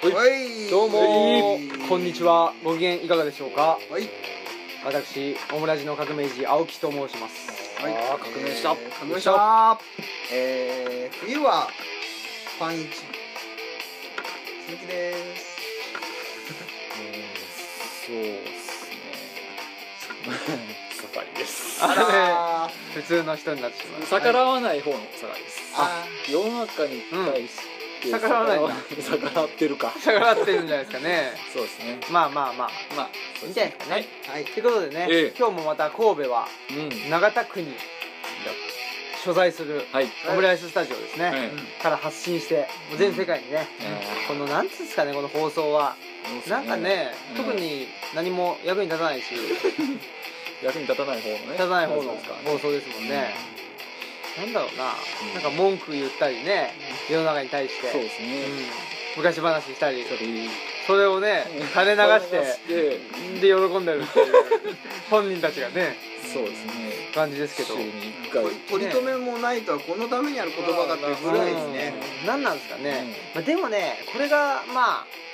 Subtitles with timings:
[0.00, 0.12] はい。
[0.12, 0.70] はい。
[0.70, 0.98] どうも。
[1.54, 1.68] はい。
[1.88, 2.52] こんにちは。
[2.62, 3.78] ご機嫌いかがでしょうか？
[3.90, 4.08] はい。
[4.84, 7.82] 私オムラジの革命児青木と申します。
[7.82, 7.96] はい。
[7.96, 8.76] あー革命した。
[9.00, 9.80] 革命した。
[10.32, 11.66] えー、冬は
[12.60, 12.90] パンイチ。
[14.68, 15.58] 鈴木です。
[18.06, 18.98] そうですね。
[20.94, 24.02] 酒井です あら普通の人になってしまう。
[24.08, 25.72] 逆らわない方の酒井です。
[25.74, 27.50] あ世の中に対し
[28.00, 28.74] て逆らわないんだ。
[29.10, 29.92] 逆らってるか。
[30.04, 31.32] 逆らってるんじゃないですかね。
[31.52, 32.00] そうですね。
[32.10, 32.70] まあまあまあ。
[32.96, 33.10] まあ
[33.44, 34.06] いいんじゃないですかね。
[34.28, 34.44] はい。
[34.44, 35.34] ということでね、ええ。
[35.38, 37.10] 今日もまた神戸はうん。
[37.10, 37.74] 長田区に
[39.24, 40.08] 所在するはい。
[40.30, 41.50] オムライススタジオですね、はい。
[41.82, 43.66] から発信して全世界にね、
[44.28, 45.96] このなんつうんですかねこの放送は。
[46.48, 47.44] なんかね、うん。
[47.44, 49.34] 特に何も役に立たないし。
[50.62, 51.44] 役に立たない方のね。
[51.52, 53.34] 立たない方の放送ですもんね、
[54.38, 54.94] なんだろうな、
[55.34, 56.70] なんか文句言ったりね
[57.10, 57.90] 世の中に対して。
[57.90, 58.44] そうですね。
[59.16, 60.04] うん、昔話したり。
[60.04, 60.18] それ。
[60.86, 61.44] それをね
[61.74, 63.00] 垂れ流してて。
[63.40, 64.34] で喜んでるっていう。
[65.10, 65.96] 本人たちがね
[66.32, 66.72] そうですね。
[67.14, 67.74] 感じですけど。
[67.74, 67.92] 週に
[68.30, 68.44] 1回。
[68.70, 71.94] 取り留めもないとはこのためにある言葉だっていうぐらいですね。
[72.22, 72.26] うん。
[72.26, 75.27] 何なんですかね、まあ、でもねこれがまあ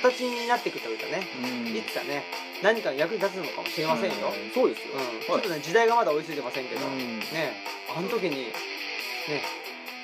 [0.00, 1.76] 形になっていくというかね、うん。
[1.76, 2.22] いつかね
[2.62, 4.50] 何かに役に立つのかもしれませんよ、うん。
[4.52, 4.94] そうですよ。
[4.94, 5.24] うん。
[5.24, 7.18] ちょっとね時代がまだ追いついてませんけど、うん。
[7.20, 7.56] ね
[7.96, 8.52] あの時にね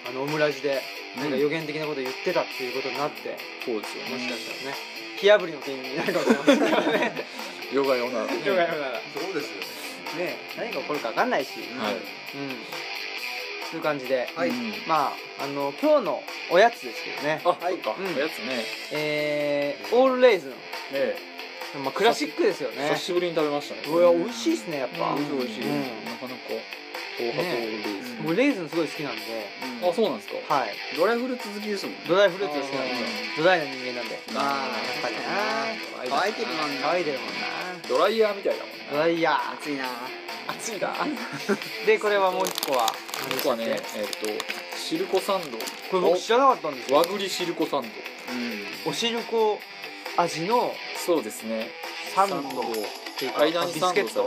[0.09, 0.83] あのオムラジで
[1.17, 4.77] なんか予言的なこと言ってたっていうことになって、そうですよもしかねしたらね
[5.21, 7.27] 火あぶりの件になるかもしれません からね
[7.73, 8.45] ヨガヨナね。
[8.45, 9.01] よがよなら。
[9.15, 9.61] そうですよ
[10.19, 10.37] ね。
[10.57, 11.95] 何が起こるか分かんないし、はい。
[11.95, 12.01] うん
[13.73, 14.51] そういう感じで、はい。
[14.51, 15.09] うんま
[15.41, 17.41] ああの今日のおやつですけどね。
[17.43, 18.15] あ、はいか、うん。
[18.15, 18.65] おやつね。
[18.93, 20.57] えー、オールレーズン、ね
[21.83, 22.91] まあ、クラシックですよね。
[22.91, 23.81] 久しぶりに食べましたね。
[23.89, 25.81] うわ美味しいっすねやっぱ、美味しい美味しい、うん。
[26.05, 26.41] なかなか
[27.17, 28.13] 東波とレーズ。
[28.13, 29.23] ン、僕レーズンすごい好きなんで
[29.89, 30.55] あそうなんですか？
[30.55, 30.75] はい。
[30.97, 33.07] ドライフルーツ好きですもんドライフルーツが好きなんですよ。
[33.39, 34.19] ドライな人間なんで。
[34.33, 36.21] まあやっぱりな。
[36.21, 36.65] 乾いてるもんな。
[36.83, 37.33] 乾いてるもんな。
[37.89, 39.53] ドライヤーみたいだもんドライヤー。
[39.55, 39.85] 暑いな。
[40.49, 40.95] 熱いな。
[41.87, 42.93] でこれはもう一個は。
[43.37, 44.07] 僕はねえっ、
[44.39, 44.45] と
[44.77, 45.59] シルコサンド。
[45.59, 46.99] これ僕知らなかったんですよ。
[46.99, 48.91] 和栗シルコサンド。
[48.91, 49.61] おしるこ
[50.17, 50.75] 味の
[51.07, 51.71] そうですね。
[52.15, 52.43] サンドっ
[53.19, 54.25] ていうか間にてるんですね。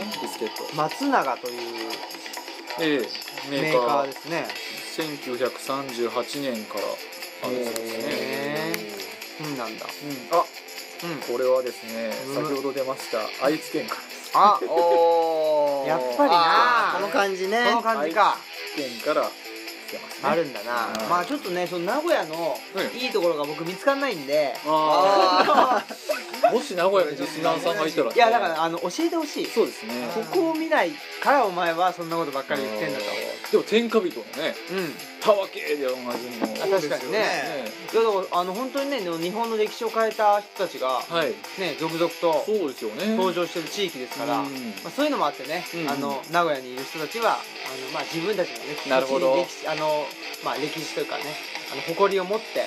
[0.00, 0.22] うん。
[0.22, 1.92] ビスケット松永という
[2.80, 3.28] ええ。
[3.50, 4.46] メメーカーですね
[5.02, 6.80] 1938年から
[7.48, 8.04] あるそうですね。
[8.04, 8.72] へ
[9.40, 9.86] うんなんだ。
[9.86, 10.38] うん。
[10.38, 10.44] あ
[11.04, 11.20] うん。
[11.20, 12.34] これはですねうん。
[12.46, 14.00] 先ほど出ました愛知県から。
[14.00, 16.92] ですあお やっぱりな。
[16.96, 17.66] この感じね。
[17.70, 18.36] この感じか。
[18.76, 19.30] 県から
[19.88, 20.20] 来てますね。
[20.24, 20.92] あるんだな。
[21.00, 21.08] うん。
[21.08, 22.98] まあちょっとねその名古屋のうん。
[22.98, 24.56] いいところが僕見つかんないんで。
[24.66, 25.84] あああ
[26.52, 28.08] もし名古屋にリスナーさんがいたら。
[28.08, 29.46] ねいやだからあの教えてほしい。
[29.46, 30.08] そうですね。
[30.14, 30.90] ここを見ない
[31.22, 33.04] からお前はそんなことばっかり言ってんだと。
[33.52, 34.54] でも天下人のね。
[34.70, 34.94] うん。
[35.20, 37.18] たわけでおなじみのあ確かにね。
[37.18, 41.30] ねいやだからあの本当にね日本の歴史を変えた人たちがはい。
[41.60, 43.16] ね続々とそうですよね。
[43.16, 44.44] 登場してる地域ですから、うん。
[44.44, 44.50] ま
[44.86, 45.90] あ、そういうのもあってね、うん。
[45.90, 49.34] あの名古屋にいる人たちはあの、まあ、自分たちのねなるほど。
[49.36, 50.04] 歴史あの、
[50.44, 51.24] まあ、歴史というかね
[51.70, 52.64] あの誇りを持って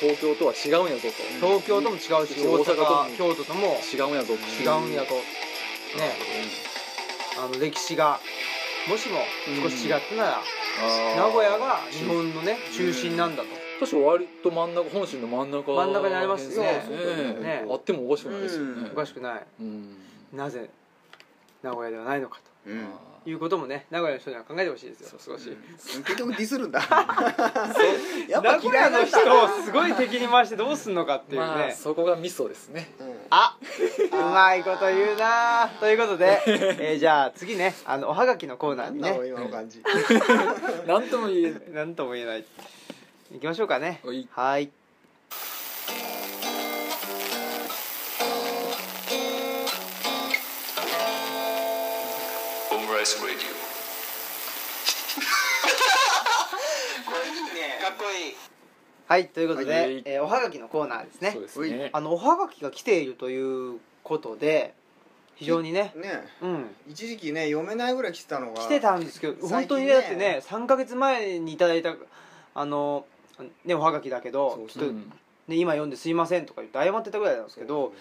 [0.00, 1.46] 東京とは違うんやぞと。
[1.46, 2.60] 東京とも違うし、うん。
[2.60, 3.16] 大阪とも。
[3.16, 5.20] 京都とも違うんやぞ違うんやと、ね。
[7.38, 8.20] あの歴史が
[8.88, 9.18] もしも
[9.62, 10.42] 少し違ったなら、
[11.16, 13.48] 名古屋が日本のね中心なんだと、
[13.80, 16.84] 確か割と真ん中本州の真ん中真ん中にありますよね。
[16.90, 17.40] ね。
[17.40, 17.66] ね。
[17.68, 18.90] あってもおかしくないですよね。
[18.92, 19.46] おかしくない。
[19.60, 19.96] うん。
[20.32, 20.68] なぜ
[21.62, 22.78] 名古屋ではないのかうん。
[22.80, 25.18] ということもね名古屋の人には考えてほしいですよ。
[25.18, 25.56] 少し。
[26.04, 26.80] 結局ディスるんだ。
[28.28, 32.92] やっぱ名古屋の人をすごい敵に回してどうすんのかっていうね、まあそこがミソですね。
[33.00, 33.14] うん。
[33.30, 33.56] あ
[34.12, 35.70] うまいこと言うな。
[35.80, 39.82] ということで、 えーじゃあ次ねあのおはがきのコーナーになんだろうね今の感じ
[40.86, 42.44] なんとも言え何とも言えない。
[43.34, 44.00] いきましょうかね。
[44.04, 44.28] はい。
[44.30, 44.70] はい
[52.94, 53.36] オムライスラディ
[57.82, 58.34] かっこいい。
[59.08, 60.02] はいということで、はい。
[60.04, 61.32] えーおはがきのコーナーですね。
[61.32, 61.90] そうですね。
[61.92, 64.74] あのおはがきが来ているということで
[65.34, 65.92] 非常にね。
[65.96, 66.24] ね。
[66.40, 66.66] うん。
[66.88, 71.96] 一時期ね読めないぐらい来てたのが来てたんですけど、本当にねだってね3か月前にいただいた
[72.54, 73.06] あの
[73.64, 75.12] ねおはがきだけどちょっと、うん
[75.48, 77.92] ね、今読んですいませんとか言って謝ってたぐらいなんですけど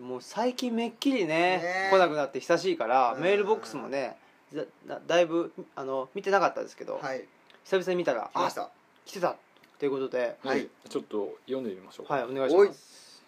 [0.00, 3.22] もう最近めっきりねね来なくなって久しいからうん。
[3.22, 4.16] メールボックスもね
[4.54, 7.24] だだだいぶあの見てなかったですけど、はい。
[7.64, 8.70] 久々に見たらあ来ました。
[9.04, 9.36] 来てた
[9.78, 10.68] ということではい。
[10.88, 12.14] ちょっと読んでみましょうか。
[12.14, 13.22] はいお願いします。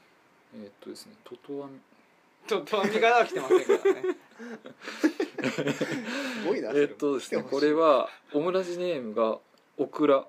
[0.55, 1.79] えーっとですねトトワミ。
[2.47, 4.03] ちょっと味方は来てませんからね。
[5.83, 6.71] すごいな。
[6.71, 9.39] えーっとですねこれはオムラジネームが
[9.77, 10.27] オクラ。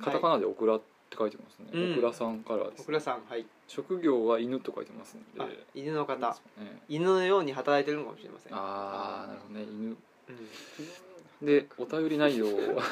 [0.00, 1.92] カタカナでオクラっって書いてますね、うん。
[1.94, 3.44] 小倉さんからはです小倉さんはい。
[3.66, 5.42] 職業は犬と書いてますんで。
[5.42, 6.28] あ犬の方。
[6.58, 6.82] ね。
[6.88, 8.54] 犬のように働いてるのかもしれません。
[8.54, 9.64] ああなるほどね。
[9.64, 9.96] 犬
[11.40, 11.46] うん。
[11.46, 12.82] でお便り内容は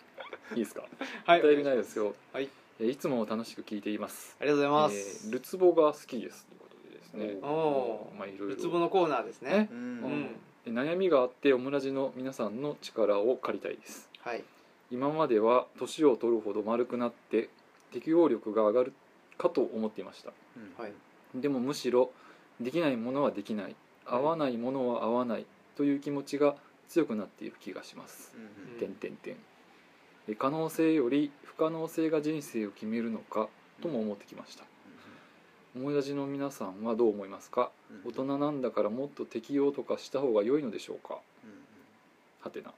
[0.54, 0.84] いいですか、
[1.24, 1.40] はい。
[1.42, 2.14] お便り内容ですよ。
[2.32, 2.48] はい。
[2.80, 4.36] えーいつも楽しく聞いています。
[4.40, 7.38] ありがとうございまえすールツボが好きですということでですね。
[7.42, 8.54] おおまあいろいろ。
[8.54, 9.68] ウツボのコーナーですね。
[9.72, 10.00] ううん。
[10.00, 10.36] ん。
[10.66, 14.08] え悩みがあってオムラジの皆さんの力を借りたいです。
[14.20, 14.44] はい。
[14.90, 17.50] 今までは年を取るほど丸くなって
[17.92, 18.92] 適応力が上がる
[19.36, 20.32] かと思っていました。
[20.80, 20.92] はい。
[21.34, 22.10] でもむしろ
[22.60, 23.76] できないものはできない。
[24.06, 25.44] 合わないものは合わない
[25.76, 26.56] という気持ちが
[26.88, 28.34] 強くなっている気がします。
[28.36, 29.36] うん点点点。
[30.28, 33.48] え可能性より不可能性が人生を決めるのか
[33.82, 34.64] とも思ってきました。
[35.76, 37.70] 思い出しの皆さんはどう思いますか？
[38.04, 41.18] 大人なんだからもっと適応とかした方が良いのでしょうか？
[42.40, 42.72] はてな。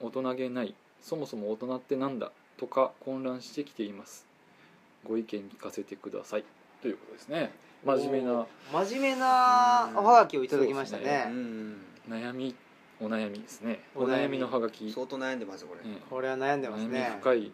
[0.00, 0.74] 大人げない。
[1.00, 2.32] そもそも大人ってなんだ？
[2.56, 4.26] とか混乱してきています。
[5.04, 6.44] ご意見聞かせてください。
[6.82, 7.52] ということですね。
[7.84, 8.46] 真面目な。
[8.72, 11.26] 真面目なおはがきをいただきましたね。
[11.28, 11.76] うん。
[12.08, 12.54] 悩み
[13.00, 13.80] お悩みですね。
[13.94, 14.38] お悩み。
[14.38, 15.80] のハガキ、相当悩んでますよこれ。
[15.84, 17.50] ええこれは悩んでます悩みね深い悩み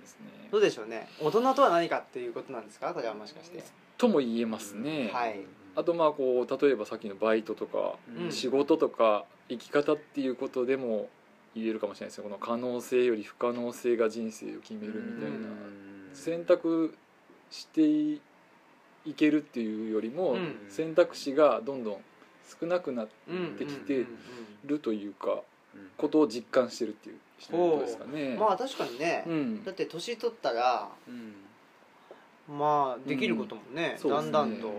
[0.00, 0.48] ですね。
[0.50, 1.08] どうでしょうね。
[1.20, 2.92] 大人とは何かっていうことなんですか？
[2.92, 3.62] これはもしかして。
[3.96, 5.40] とも言えますね、はい。
[5.76, 8.32] あとまあこう例えばさっきのバイトとか、うん。
[8.32, 11.08] 仕事とか生き方っていうことでも
[11.54, 15.36] 言えるかもしれないですよこの可能性より不可能性が人生を決めるみたいな、
[16.14, 16.94] 選択
[17.50, 18.20] してい
[19.16, 20.56] けるっていうよりも、うん。
[20.68, 21.96] 選択肢がどんどん
[22.60, 24.08] 少なくなっうんできてうんうん。
[24.66, 25.40] るというか
[25.96, 27.16] ことを実感してるっていう
[27.50, 28.22] ことですかね。
[28.22, 28.34] う。
[28.36, 28.38] ん。
[28.38, 29.24] まあ確かにね。
[29.26, 29.64] うん。
[29.64, 30.88] だって年取ったら
[32.48, 34.10] まあできることもね、うん。
[34.10, 34.72] だんだんと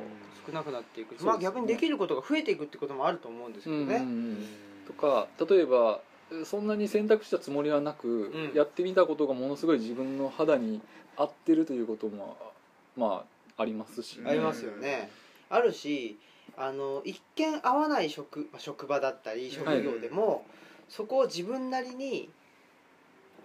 [0.46, 1.18] 少なくなっていく、ね。
[1.24, 4.46] まあ逆にできることが増えていくってこともあると思うんですけどね、うんうんうん。
[4.86, 6.02] とか例えば
[6.46, 8.58] そんなに選択したつもりはなく、ん。
[8.58, 10.82] やってみたことがものすごい自分の肌に
[11.18, 12.38] 合ってるということも
[12.96, 13.26] ま
[13.58, 15.10] あありますし、ありますよね。
[15.50, 16.18] あるし
[16.58, 20.46] あの一見合わない職,、まあ、職場だったり職業でも、
[20.90, 22.30] そこを自分なりに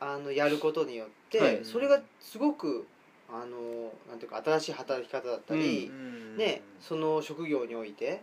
[0.01, 1.61] あのやることによって、はい。
[1.65, 2.87] それがすごく
[3.29, 5.91] あのなんていうか新しい働き方だったり、
[6.37, 8.23] ね、その職業において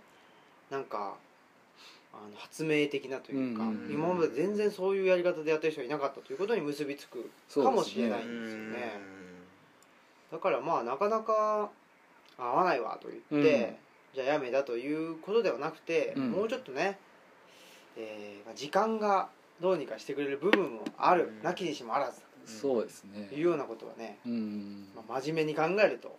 [0.69, 1.15] なんか
[2.13, 3.69] あの発明的なというか、うん。
[3.69, 8.99] うんうん今まで全然そういうやり方でやってる人いなかったということに結びつくかもしれないんですよね。
[10.31, 11.69] だからまあなかなか
[12.37, 13.77] 合わないわと言って、
[14.13, 16.31] じゃあやめだということではなくて、うん。
[16.31, 16.97] もうちょっとね、
[17.97, 19.29] えーまあ時間が
[19.61, 21.43] どうにかしてくれる部分もある、うん。
[21.43, 23.27] なきにしもあらずそうですね。
[23.29, 24.87] というようなことはね、うん。
[24.95, 26.17] まあ、真面目に考えると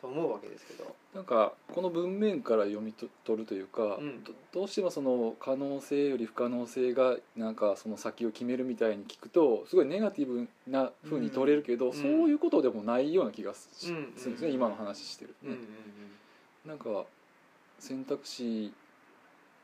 [0.00, 0.94] そう思うわけですけど。
[1.14, 3.10] なんかこの文面から読み取
[3.40, 4.22] るというか、うん。
[4.22, 11.92] どどうしてもその可能性より不可能性がなんかその先を決めるみたいに聞くとすごいネガティブな風に取れるけど、ん。
[11.92, 13.94] そういうことでもないような気がす,、うん。
[13.94, 14.52] るんですね、うん。
[14.52, 15.54] 今の話してるとね。
[15.54, 15.66] うんうん、
[16.68, 17.06] なんか
[17.78, 18.72] 選択肢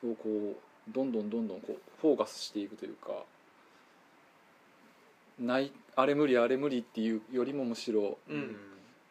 [0.02, 0.56] をこ
[0.88, 3.10] うどんどんどんどんこうフォーカスしていくというか
[5.38, 8.36] ないあれ無理あれ無理っていうよりもむしろうん。
[8.36, 8.56] うん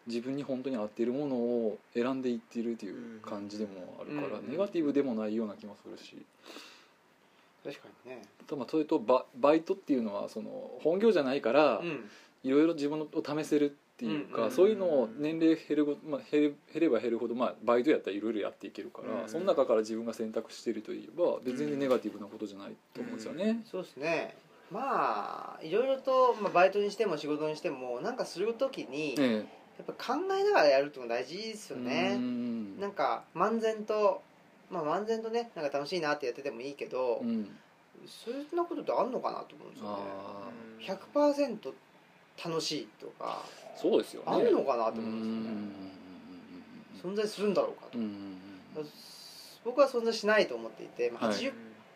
[0.06, 3.72] 自分に本当に合っているものを選んでいっているという感じでも
[4.02, 4.52] あるから、うん。
[4.52, 6.26] ネガティブでもないような気もするし。
[7.64, 8.22] 確かにね。
[8.42, 10.50] あとまあそれとババイトっていうのはその
[10.82, 12.10] 本業じゃないからうん
[12.44, 23.62] いろいろ自分を試せるっていうか、うんそういうのを年齢減るご、まあ、減れば減るほど、まあ、バイトやったらいろいろやっていけるから、うんその中から自分が選択しているといえば別にネガティブなことじゃないと思うんですよね。
[23.66, 24.36] そうですね。
[24.72, 29.46] まあいろいろと、まあ、バイトにしても仕事にしてもなんかするときに、やえ。
[29.82, 32.14] っぱ考えながらやるっていうのが大事ですえよね。
[32.16, 34.22] うんなんか漫然と
[34.70, 37.56] まあ漫然とねなんか楽しいなってやっててもいいけど、うん。
[38.06, 39.98] そんなことってあんのかなと思うんですよね。
[40.90, 41.74] あ100%
[42.44, 44.28] 楽しいとかーそうですよね。
[44.28, 45.92] あんのかなとうん思うんですよね。
[47.04, 47.12] うん。
[47.12, 48.38] 存在するんだろうかと、うん
[49.64, 51.36] 僕は存在しないと思っていて、まあ、はい。
[51.36, 51.54] 80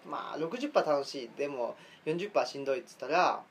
[0.09, 1.29] まあ60%楽しい。
[1.37, 1.75] でも
[2.05, 3.41] 40%しんどいっつったら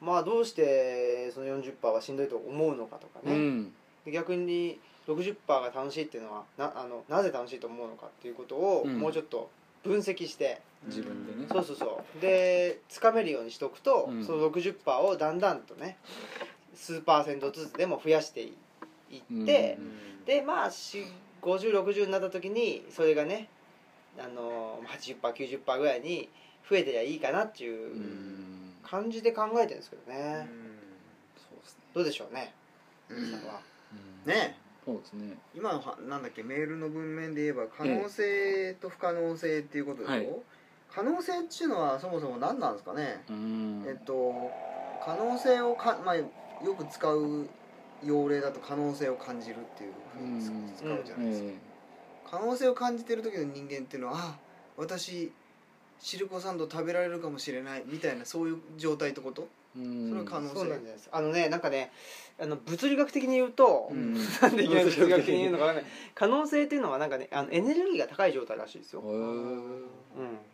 [0.00, 3.72] まあどうしてその40%はしんどいと思うのかとかね、うん。
[4.04, 8.98] で逆に60%が楽しいっていうのはなあのなぜ楽しいと思うのかっていうことをうん。
[8.98, 9.48] もうちょっと
[9.84, 11.46] 分析して、自分でね。
[11.50, 12.20] そうそうそう。
[12.20, 14.24] でつかめるようにしておくと、うん。
[14.24, 15.96] その60%をだんだんとね
[16.74, 18.52] 数パーセントずつでも増やしてい
[19.18, 19.78] って、
[20.26, 23.48] でまあ5060になった時にそれがね
[24.18, 24.80] あの
[25.22, 26.28] 80%90% ぐらいに
[26.68, 28.60] 増えてりゃいいかなっていううん。
[28.82, 30.46] 感じで考えてるんですけどね、
[31.38, 31.84] そうですね。
[31.94, 32.52] どうでしょうね。
[33.08, 33.24] うん。
[33.24, 33.60] 皆さんは、
[34.26, 34.30] うん。
[34.30, 35.38] ねそうですね。
[35.54, 40.28] 今のはなんだっけメールの文面で言えば可能性と不可能性っていうことでしょ、はい。
[40.94, 43.84] 可能性っていうのはそもそも何なんですかね、うん。
[43.86, 44.50] えっと
[45.04, 46.26] 可能性をか、まあ、よ
[46.76, 47.48] く使う
[48.02, 51.54] 用例だと可能性を感じるっていうふうに使うじゃないですか、え
[52.30, 54.38] 可能性を感じてる時の人間っていうのはあ
[54.76, 55.32] 私
[56.00, 59.42] シルコサンド食べられるかもしれないみたいなそういう状態ってこと？
[59.42, 60.08] えうん。
[60.08, 60.54] それは可能性。
[60.54, 61.08] そうなんじゃないです。
[61.08, 61.90] かあのねなんかね
[62.40, 64.14] あの物理学的に言うと、うん。
[64.14, 65.90] なんでいきなり物理学的に言うのかわかんない。
[66.14, 69.88] 可能性っていうのはなんかねあのエネルギーが高い状態らしいですよ、うん、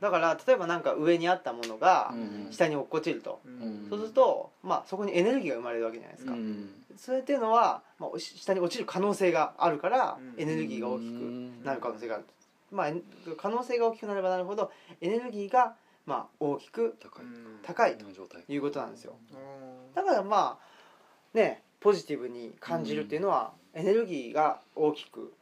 [0.01, 2.53] だから例えばなんか上にあったものがうん。
[2.53, 3.87] 下に落っこちると、うん。
[3.89, 6.71] そうすると、まあ、そこにエネルギーが生まれるわけじゃないですか、うん。
[6.97, 10.43] それっていうのは、まあ、下に落ちる可能性があるから、うん。
[10.43, 12.25] エネルギーが大きくなる可能性がある、
[12.71, 12.93] まあ
[13.37, 15.75] 可能性が大きくなればなるほどエネルギーが、
[16.07, 17.25] まあ、大きく高い
[17.63, 18.05] 高いと
[18.49, 19.15] いうことなんですよ。
[19.33, 19.95] うん。
[19.95, 25.33] だからまあねポジティブに感じるっていうのは、エネルギーが大きく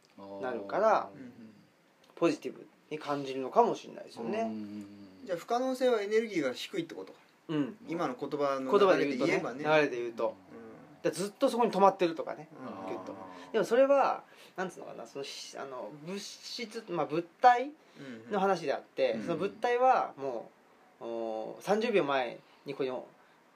[0.41, 1.33] なるからうん
[2.15, 4.50] ポジティブに感じるのかもしれないですよね、
[5.25, 7.15] じゃあ不可能性はエネルギーが低いってこと
[7.49, 9.65] うん、今の言葉の言葉流れで言えばね。
[9.65, 10.35] 流れで言うと。
[11.11, 12.49] ずっとそこに止まってるとかね
[13.53, 14.23] でもそれは
[14.59, 19.23] なんつうのかなそのしあの物質、まあ、物体うんの話であって、うん。
[19.23, 20.50] その物体はも
[21.00, 23.07] うお30秒前にここにこ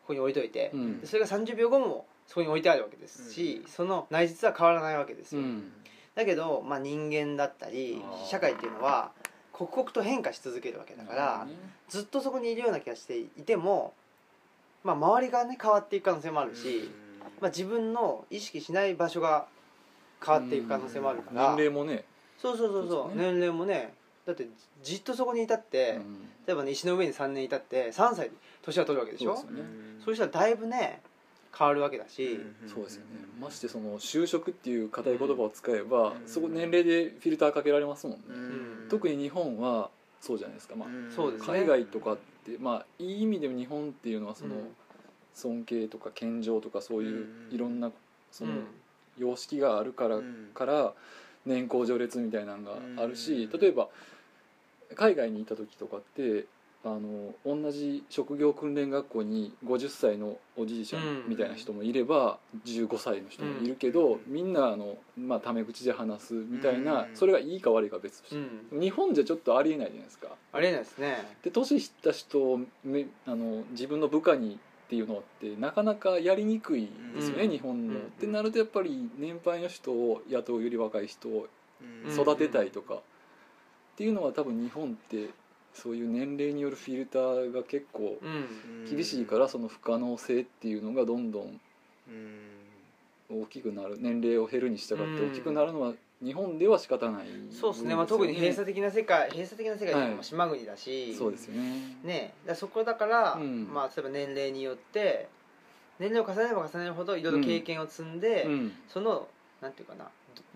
[0.07, 1.01] こに置いといて、うん。
[1.01, 3.71] でそれが30秒後もそこに置いてあるわけですし、うん。
[3.71, 5.73] その内実は変わらないわけですよ、うん。
[6.15, 9.11] だけど、まあ、人間だったり社会っていうのは
[9.53, 11.47] 刻々と変化し続けるわけだから、
[11.89, 13.93] ずっとそこにいるような気がしていても、
[14.85, 16.91] まあ、周りがね変わっていく可能性もあるし、
[17.41, 19.47] まあ、自分の意識しない場所が
[20.25, 22.05] 変わっていく可能性もあるから、年齢もね。
[22.39, 23.17] そうそうそうそう。
[23.17, 23.25] ね。
[23.25, 23.95] 年齢もね。
[24.27, 24.47] だって
[24.83, 26.21] じっとそこにいたって、うん。
[26.47, 28.31] 例えばね石の上に3年いたって3歳で
[28.63, 29.37] 年は取るわけでしょ？
[29.37, 29.71] そうですよね。
[30.05, 31.01] そうしたらだいぶね
[31.57, 33.07] 変わるわけだし、そうですよね。
[33.41, 36.29] ましてその就職っていう硬い言葉を使えばうん。
[36.29, 38.25] そこ年齢でフィルターかけられますもんね。
[38.87, 38.89] ん。
[38.89, 40.89] 特に日本はそうじゃないですかまあ。
[41.45, 44.75] 海外とかってまあいい意味で日本っていうのはそのうん。
[45.35, 47.55] 尊敬とか謙譲とかそういううん。
[47.55, 47.91] いろんな
[48.31, 48.67] そのうん
[49.19, 50.51] 様式があるからうん。
[50.55, 50.93] から
[51.45, 52.63] 年功序列みたいなの
[52.97, 53.61] があるしうん。
[53.61, 53.89] 例えば
[54.95, 56.45] 海外にいた時とかって
[56.85, 67.17] あの同じ職業訓練学校に50歳のおじいちゃんみたいな人もいれば15歳の人もいるけどみんなあの、まあ、タメ口で話すみたいなうん。
[67.17, 68.67] それがいいか悪いかは別としうん。
[68.71, 70.29] て日本じゃちょっとありえないじゃないですか。
[70.53, 71.25] ありえないですね。
[71.45, 74.59] で年知った人をめあの自分の部下に
[74.93, 77.51] っていうのってなかなかやりにくいですよね、うん。
[77.51, 77.95] 日本の。
[77.95, 78.01] うん。
[78.01, 81.49] ってなるとやっぱり年配の人を雇うより若い人を
[81.81, 82.15] うん。
[82.15, 82.99] 育てたいとか、っ
[83.97, 85.31] ていうのは多分日本って
[85.73, 88.95] そういう年齢によるフィルターが結構うん。
[88.95, 91.61] 厳しいからその不可能性っていうのがどんどん
[92.09, 93.41] うん。
[93.43, 101.97] 大きくなる年齢を減るに従ってうん大きくなるのは日本では仕方ない、そうですね、まあ、特に閉鎖的な世界閉鎖的な世界って島国だし、そうですよね。
[102.05, 102.35] ね。
[102.45, 103.69] だからそこだから、うん。
[103.73, 105.29] まあ、例えば年齢によって
[105.99, 108.73] 年齢を重ねれば重ねるほどいろいろ経験を積んで、うん。
[108.89, 109.27] その
[109.61, 110.07] なんていうかな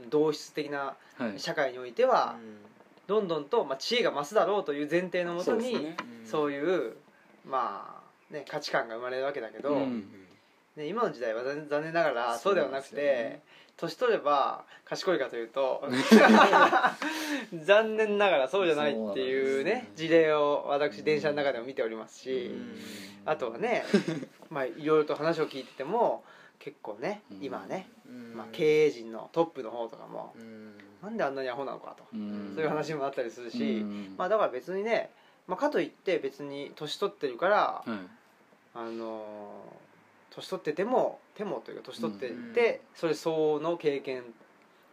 [0.09, 1.41] 同質的なはい。
[1.41, 2.37] 社会においては、
[3.07, 5.97] どんどんと、まあ、知恵が増すだろうという前提のもとにそうですね。
[6.25, 6.97] そういう
[7.45, 10.05] まあね価値観が生まれるわけだけど、うん。
[10.77, 13.43] ね、今の時代は残残念ながらそうではなくてそうなんですよね
[13.77, 15.85] 年取れば賢いかというと
[17.65, 22.79] 残念ながらそうじゃないっていうね事例を私電車の中でも見ておりますし、うん。
[23.27, 23.85] あとはね
[24.51, 26.25] まあいろいろと話を聞いてても
[26.59, 27.45] 結構ねうん。
[27.45, 28.35] 今はね、うん。
[28.37, 30.79] まあ、経営陣のトップの方とかもうん。
[31.03, 32.53] なんであんなにアホなのかと、うん。
[32.55, 34.15] そういう話もあったりするし、うん。
[34.17, 35.11] まあだから別にね、
[35.47, 37.91] まあ、かといって別に年取ってるから、はい。
[38.75, 39.86] あのー
[40.37, 42.31] 年取っててもてもというか年取ってい
[42.95, 44.25] それ相応の経験を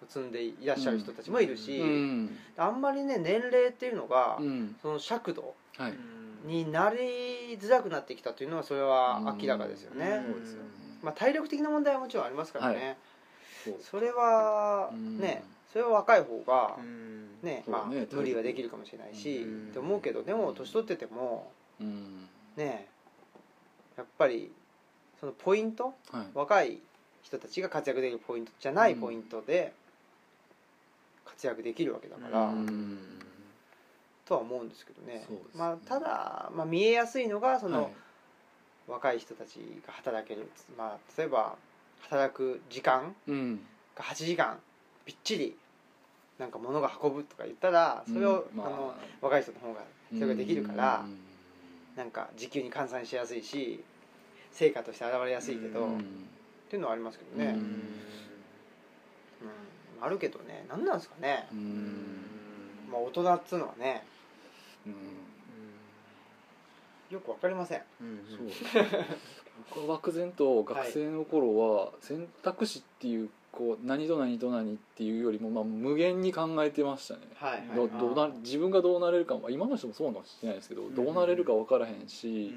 [0.08, 2.38] 積んでいらっしゃる人たちもいるし、うん。
[2.58, 4.76] あんまりね年齢っていうのが、うん。
[4.82, 5.94] その尺度はい。
[6.46, 10.22] になりづらくなってきたというのはそれは明らかですよね、
[11.02, 12.98] まあ、体力的な問題はもちろんありますからね、
[13.64, 13.76] そう。
[13.82, 15.20] それはうん。
[15.20, 17.40] ねそれは若い方がうん。
[17.42, 22.28] ね、そうまあね無理はできるかもしれないし、うんって思うけどでも年取っててもうん。
[22.56, 22.88] ね
[23.98, 24.52] やっぱり
[25.24, 25.94] そのポイント？
[26.12, 26.26] はい。
[26.34, 26.80] 若い
[27.22, 29.72] 人たちが活躍できるポイントじゃないポイントで
[31.24, 32.98] 活躍できるわけだから、うん。
[34.26, 35.26] とは思うんですけどね。
[35.30, 35.38] ね。
[35.56, 37.92] まあ、ただ、まあ、見えやすいのがその、はい。
[38.90, 41.56] 若い人たちが働ける、まあ、例えば
[42.02, 43.62] 働く時間うん。
[43.96, 44.60] が8時間
[45.06, 45.56] びっちり
[46.38, 48.58] なんか物が運ぶとか言ったらそれを、うん。
[48.58, 48.68] まあ。
[48.68, 51.18] あの若い人の方がそれができるから、うん。
[51.96, 53.82] なんか時給に換算しやすいし
[54.54, 56.30] 成果として現れやすいけど、っうん。
[56.70, 57.62] ていうのはありますけどね、ううん。
[57.62, 57.68] ん
[60.02, 60.66] あるけどね。
[60.70, 62.18] 何なんですかね、うん。
[62.92, 64.04] まあ、大人っつうのはね。
[64.86, 64.94] うん。
[67.10, 67.82] よくわかりません。
[68.02, 68.20] うん。
[68.28, 68.48] そう。
[69.72, 77.22] 僕は漠然と学生の頃は選択肢っていうこう何と何と何っていうよりもまあ無限に考えてましたね。
[77.36, 77.52] はい。
[77.52, 82.56] はいどどうな自分がどうなれるかも今の人もそうかもしれないですけどどうなれるか分からへんし、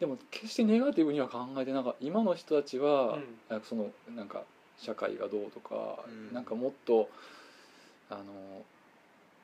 [0.00, 3.18] でも決してネガティブには考えてなんか今の人たちは、
[3.50, 3.60] うん。
[3.62, 4.42] そのなんか
[4.78, 6.34] 社会がどうとか、うん。
[6.34, 7.10] なんかもっと
[8.08, 8.24] あの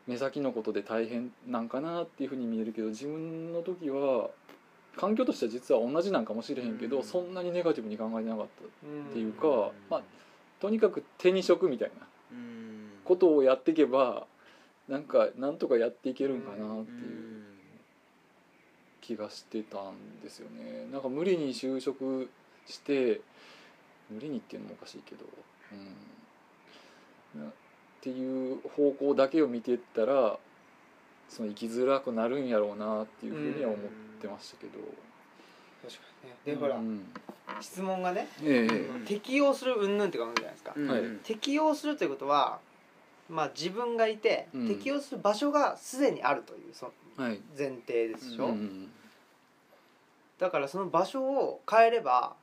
[0.07, 4.31] 目先のことで大変なんかなっていうふうに見えるけど自分の時は
[4.97, 7.05] 環境としては実は同じなんかもしれへんけど、うん。
[7.05, 9.53] そんなにネガティブに考えてなかったっていうか、うん。
[9.91, 10.03] まあ
[10.59, 12.89] とにかく手に職みたいなうん。
[13.05, 14.27] ことをやっていけば
[14.89, 17.36] なんかなんとかやっていけるんかなっていう。
[19.11, 20.89] うん気がしてたんですよね。
[20.91, 22.29] なんか無理に就職
[22.67, 23.21] して
[24.11, 25.25] 無理にっていうのもおかしいけど、
[27.35, 27.53] うん、なっ
[28.01, 30.39] ていう方向だけを見てったら
[31.29, 33.81] その生きづらくなるんやろうなっていうふうには思っ
[34.21, 34.73] てましたけど、
[35.85, 36.37] 確かにね。
[36.45, 37.05] でほらうん。
[37.61, 38.77] 質問がねええ。
[38.77, 39.05] うん。
[39.05, 40.73] 適用する云々ってことじゃないですか。
[40.77, 42.59] うんはい適用するということは
[43.29, 44.69] まあ自分がいてうん。
[44.69, 47.41] 適用する場所がすでにあるというそのはい。
[47.57, 48.91] 前提でしょ、うん
[50.39, 52.37] だからその場所を変えれば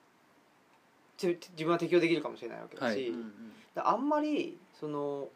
[1.15, 3.09] ち自分は適用できるかもしれないわけだし、はい。
[3.09, 3.31] うん
[3.75, 5.27] だあんまりその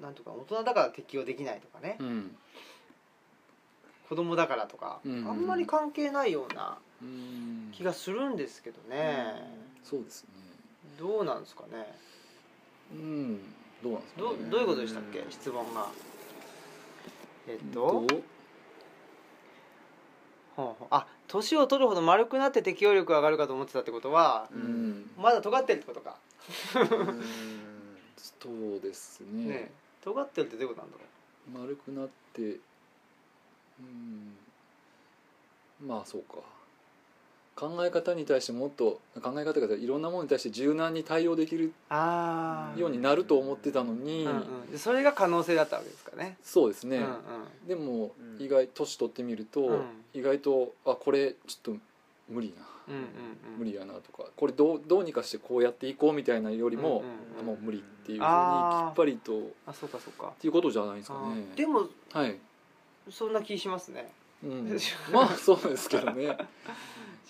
[0.00, 2.36] なんとか大人だから適用できないとかね、うん。
[4.08, 7.68] 子供だからとか、うんあんまり関係ないようなうん。
[7.72, 9.34] 気がするんですけどね、
[9.84, 10.30] そうですね。
[10.98, 11.94] どうなんですかね。
[12.92, 13.40] うん
[13.82, 15.24] どうなんですかどねどういうことでしたっけ？
[15.30, 15.88] 質問が。
[17.48, 18.22] えっと、どう？
[20.56, 20.88] ほうほう。
[20.90, 24.62] あ年を取るほど丸くなって適応力が上がるかと思ってたってことはううん。
[25.00, 26.16] んまだ尖ってるってことか。
[26.72, 29.44] そうですね。
[29.44, 29.72] ね
[30.02, 32.42] 尖ってるってどういうことなんだろ丸くなって
[33.80, 34.36] うん。
[35.86, 36.36] まあそうか
[37.60, 41.74] 考え方に対してもっと考え方がいろんなものに対して柔軟に対応できる
[42.74, 44.34] ようになると思ってたのに、うんう
[44.66, 46.38] ん、でそれが可能性だったわけですかね。
[46.42, 47.68] そうですね、うんうん。
[47.68, 48.42] でもうん。
[48.42, 49.82] 意外年取ってみると、うん。
[50.14, 51.80] 意外とあこれちょっと
[52.30, 53.58] 無理な、うんうんうん。
[53.58, 56.98] 無理やなとかこれどうどうにかしてこうやっていこうみたいなよりも、うんう
[57.36, 57.46] んうん。
[57.46, 60.32] もう無理っていうふうにきっぱりとっあそうかそうか。
[60.40, 61.56] ていうことじゃないですかあねー。
[61.56, 62.38] でもはい、
[63.10, 64.10] そんな気しますね。
[64.42, 64.78] うん、
[65.12, 66.34] まあそうですけどね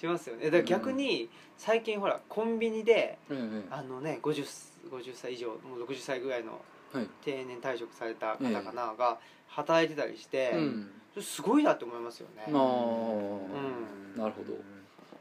[0.00, 0.46] しますよね。
[0.46, 4.44] だから逆に最近ほらコンビニでええあのね 50,
[4.90, 6.60] 50歳以上もう60歳ぐらいの
[6.92, 7.08] はい。
[7.24, 10.90] 定年退職された方かなが働いてたりして、うん。
[11.22, 14.16] すごいなって思いますよね、まあ、ん。
[14.16, 14.54] なるほど。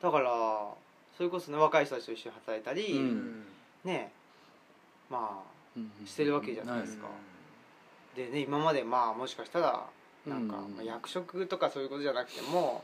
[0.02, 0.32] だから
[1.16, 3.44] それこそね若い人たちと一緒に働いたり、うん。
[3.84, 4.12] ね
[5.10, 5.44] ま
[5.76, 7.08] うんあしてるわけじゃないですか、
[8.16, 9.86] でね今までまあもしかしたら
[10.28, 12.84] なんか、役職とかそういうことじゃなくても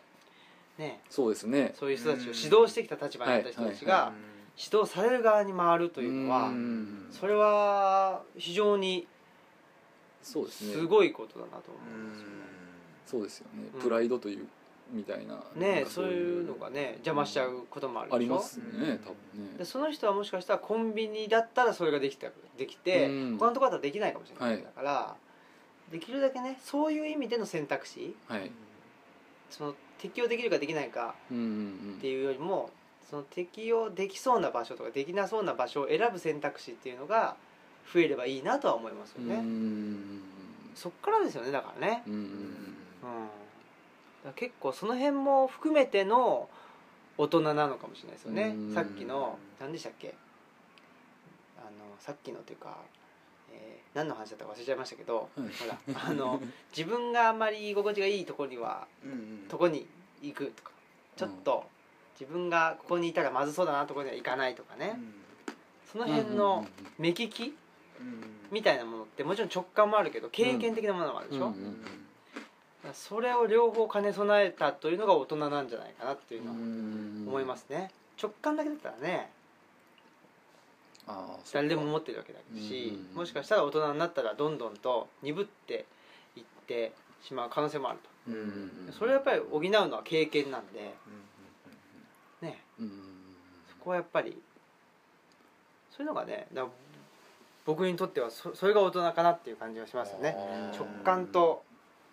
[0.77, 1.01] ね。
[1.09, 1.73] そうですね。
[1.77, 4.11] そういう人たちを指導してきた立場にあった人たちが
[4.57, 7.07] 指導される側に回るというのは、うん。
[7.11, 9.07] それは非常に
[10.21, 10.73] そうですね。
[10.73, 12.33] すごいことだなと思うんですよね。
[13.05, 13.81] そうですよね、うん。
[13.81, 14.47] プライドという
[14.91, 18.17] みたいななんかねそういうのがね邪魔しちゃうこともあるでしょ？
[18.17, 18.99] ありますね多分ね。
[19.57, 23.37] でその人はもしかしたらコンビニだったらそれができたできて、うん。
[23.37, 24.63] 他のところだったらできないかもしれない、はい。
[24.63, 25.15] だから
[25.91, 28.15] できるだけねそういう意味での選択肢。
[28.27, 28.51] はい。
[29.49, 31.33] その適用できるかできないかって
[32.07, 32.69] いうよりも
[33.09, 37.35] その適用できそうな場所とかできなそうな場所を選ぶ選択肢っていうのが
[37.93, 40.21] 増えればいいなとは思いますようんね、うん。
[40.75, 42.19] そっからですよねだからね、うんうん
[44.25, 46.49] うん、結構その辺も含めての
[47.17, 48.53] 大人なのかもしれないですよね。
[48.55, 48.73] うん。
[48.73, 50.13] さっきの何でしたっけ？
[51.57, 52.75] あのさっきのっていうか、
[53.55, 56.41] えー何の話だったか忘れちゃいましたけど、はいほらあの
[56.75, 58.87] 自分があんまり居心地がいいところには
[59.47, 59.87] とこに
[60.21, 60.71] 行くとか
[61.15, 61.63] ちょっと
[62.19, 64.99] 自分がここにいたらまずそうだなところには行かないとかね、
[65.91, 67.55] その辺の目利き
[68.51, 71.53] みたいなものってもちろん直感もあるけど経験的なものもあるでしょ、
[72.93, 77.91] それを両方兼ね備えたというのが大人なんじゃないかなっていうのは思いますね。
[78.21, 79.29] 直感だけだったらね
[81.53, 85.85] 誰でも思ってるわけだしうんもしかしたら大人になったらどんどんと鈍って
[86.35, 90.93] いってしまう可能性もあるうんうんとそれをやっぱり補うのは経験なんで。
[92.41, 92.61] ね。
[92.79, 92.89] うん
[93.69, 94.41] そこはやっぱり
[95.91, 96.47] そういうのがね
[97.65, 100.35] 僕にとってはそそれが大人かなっていう感じがしますよね。
[100.73, 101.63] 直感と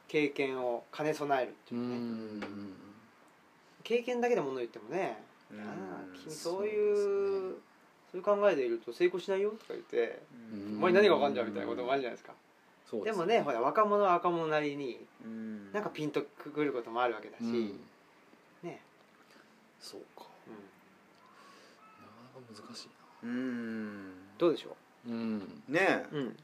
[0.09, 1.97] 経験を兼ね備えるってういうね。
[2.47, 2.75] ん
[3.83, 5.23] 経験だけで物言ってもね
[6.23, 7.57] 君そういう
[8.13, 10.21] そういう考えでいると成功しないよとか言って
[10.53, 10.77] うん。
[10.77, 12.35] お前に何が分かんじゃんみたいなこともあるじゃないですか。
[12.89, 15.73] そうでもねほら若者は若者なりにうん。
[15.73, 17.81] なんかピンとくることもあるわけだし、うん。
[18.63, 18.83] ね、
[19.81, 20.27] そうか。
[20.47, 20.55] うん、
[22.05, 22.89] なかなか難しい
[23.23, 24.13] うん。
[24.37, 24.77] どうでしょ
[25.09, 25.63] なうん。
[25.69, 26.37] ねう、うん、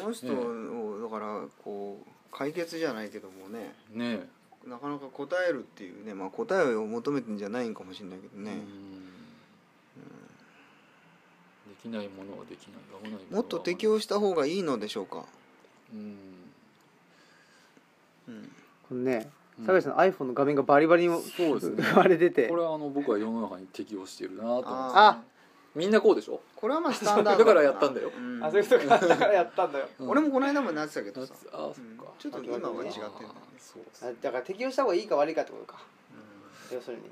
[0.00, 3.74] この人をだからこう解決じゃないけどもね。
[3.92, 4.68] ねえ。
[4.68, 8.87] なかなか答えるっていうねまあ答えを求めてんじゃないんかもしれないけどね、うん。
[8.87, 8.87] で
[11.82, 12.76] きないものはできない。
[12.92, 15.24] 合わないものはもっと適応した方がいいのでしょうか、
[15.92, 16.16] うん。
[18.28, 18.52] うん、
[18.88, 19.66] このねうん。
[19.66, 21.84] 坂井さんの iPhone の画面がバリバリにそうですね。
[21.96, 22.48] 割れてて。
[22.48, 24.66] これはあの僕は世の中に適応しているなと思って。
[24.68, 25.22] あ
[25.74, 26.40] みんなこうでしょ？
[26.56, 27.44] これはまあスタンダード。
[27.44, 28.10] だからやったんだよ。
[28.16, 28.42] うん。
[28.42, 28.98] あそういうことか。
[29.06, 29.86] だからやったんだよ。
[30.00, 31.96] 俺もこの間までなってたけどさ、あそっうん。
[31.98, 33.06] かちょっと今は違ってる
[33.58, 35.80] そうですあだから適応した方がいいか悪いかってことか
[36.72, 37.02] 要するに。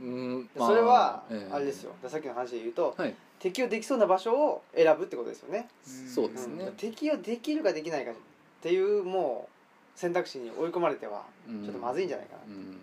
[0.00, 0.04] う
[0.38, 0.50] ん。
[0.56, 1.52] それはええ。
[1.52, 1.90] あれですよ。
[1.90, 5.68] だからさっきの話で言うとはい適応できそうな場所を選ぶってことですよね。
[5.86, 6.08] うん。
[6.08, 6.64] そうですね。
[6.64, 6.72] うん。
[6.76, 8.14] 適応できるかできないかっ
[8.62, 9.50] ていうも
[9.94, 11.62] う選択肢に追い込まれてはうん。
[11.62, 12.78] ちょっとまずいんじゃないかな、うん。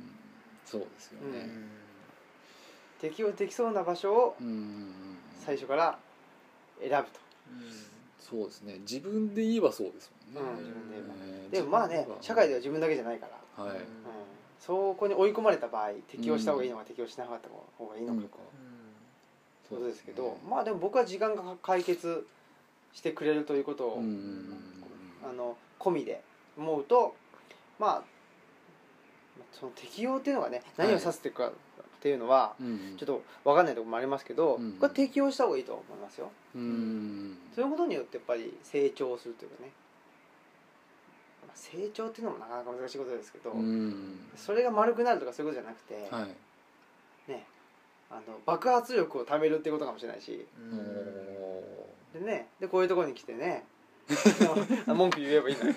[0.63, 1.39] そうですようね。
[1.45, 1.67] ん
[3.01, 4.93] 適応できそうな場所をうん。
[5.43, 5.97] 最初から
[6.79, 7.19] 選ぶと。
[8.19, 8.77] そうですね。
[8.81, 10.51] 自分で言えばそうですもんね。
[10.59, 11.13] うん自分で言えば。
[11.25, 13.77] えーでもまあね社会では自分だけじゃないから、はい。
[13.77, 13.83] うん、
[14.59, 18.21] そこに追い込まれた場合適応した方がいいのか適応しなかった方がいいのか
[19.71, 22.27] ことですけど、まあでも僕は時間が解決
[22.93, 24.49] してくれるということを、うん
[25.23, 26.21] あの込みで
[26.57, 27.15] 思うと
[27.79, 28.03] まあ
[29.51, 31.51] その適応っていうのがね何を指していくかっ
[32.01, 36.31] ていうのは、うんちょっと分かんないところもありますけど、うん僕は適応した方がいいと思いますよ。
[36.55, 39.71] うんそういうことによってやっぱり成長するというかね、
[41.47, 44.19] まあ成長っていうのもなかなか難しいことですけど、うん。
[44.35, 47.31] それが丸くなるとかそういうことじゃなくて、はい。
[47.31, 47.45] ね
[48.11, 50.45] あの爆発力を貯めるっていうことかもしれないし。
[52.13, 53.65] でねでこういうところに来てね。
[54.87, 55.73] 文句言えばいいんだよ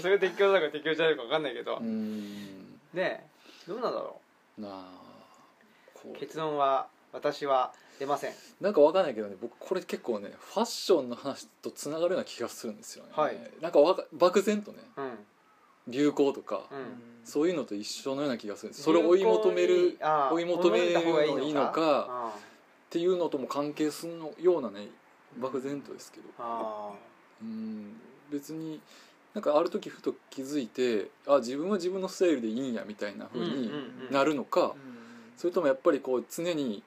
[0.00, 3.28] それが適応だか適応じゃないか分かんないけど、ね
[3.68, 4.20] どうなんだろ
[4.58, 4.88] なあ
[5.94, 6.16] こう。
[6.16, 8.32] う結論は私は出ません。
[8.60, 13.38] なんかわかんないけどね僕これ結構ねファッションの話とつながるような気がするんですよね、はい。
[13.60, 14.78] なんかわか漠然とね。
[14.96, 15.18] うん
[15.88, 16.78] 流行とか、うん。
[17.24, 18.84] そういうのと一緒のような気がするんです。
[18.84, 19.98] それを追い求める
[20.32, 22.40] 追い求めるのがいいのかあっ
[22.90, 24.88] ていうのとも関係するのようなね
[25.40, 26.28] 漠然とですけど。
[26.38, 26.92] あ
[27.42, 27.94] うん。
[28.30, 28.80] 別に
[29.32, 33.62] なんかある時ふと気づいてあ自分は自分のスタイルでいいんやみたいな風にうんうん
[34.08, 34.12] うん。
[34.12, 34.94] なるのか、うん
[35.36, 36.82] それともやっぱりこう常に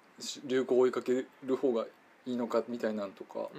[0.45, 1.85] 流行を追いかける方が
[2.25, 3.49] いいのかみたいなのとか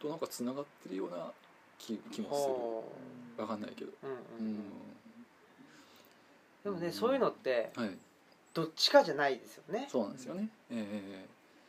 [0.00, 1.32] となんかつながってるような
[1.80, 2.84] 気気もほ
[3.36, 3.42] する。
[3.42, 4.46] わかんないけど、ううんううん。
[4.46, 4.54] うん。
[4.54, 4.62] ん
[6.64, 7.90] でもねそういうのってはい、
[8.54, 9.88] どっちかじゃないですよね。
[9.90, 11.26] そうなんですよね、ええ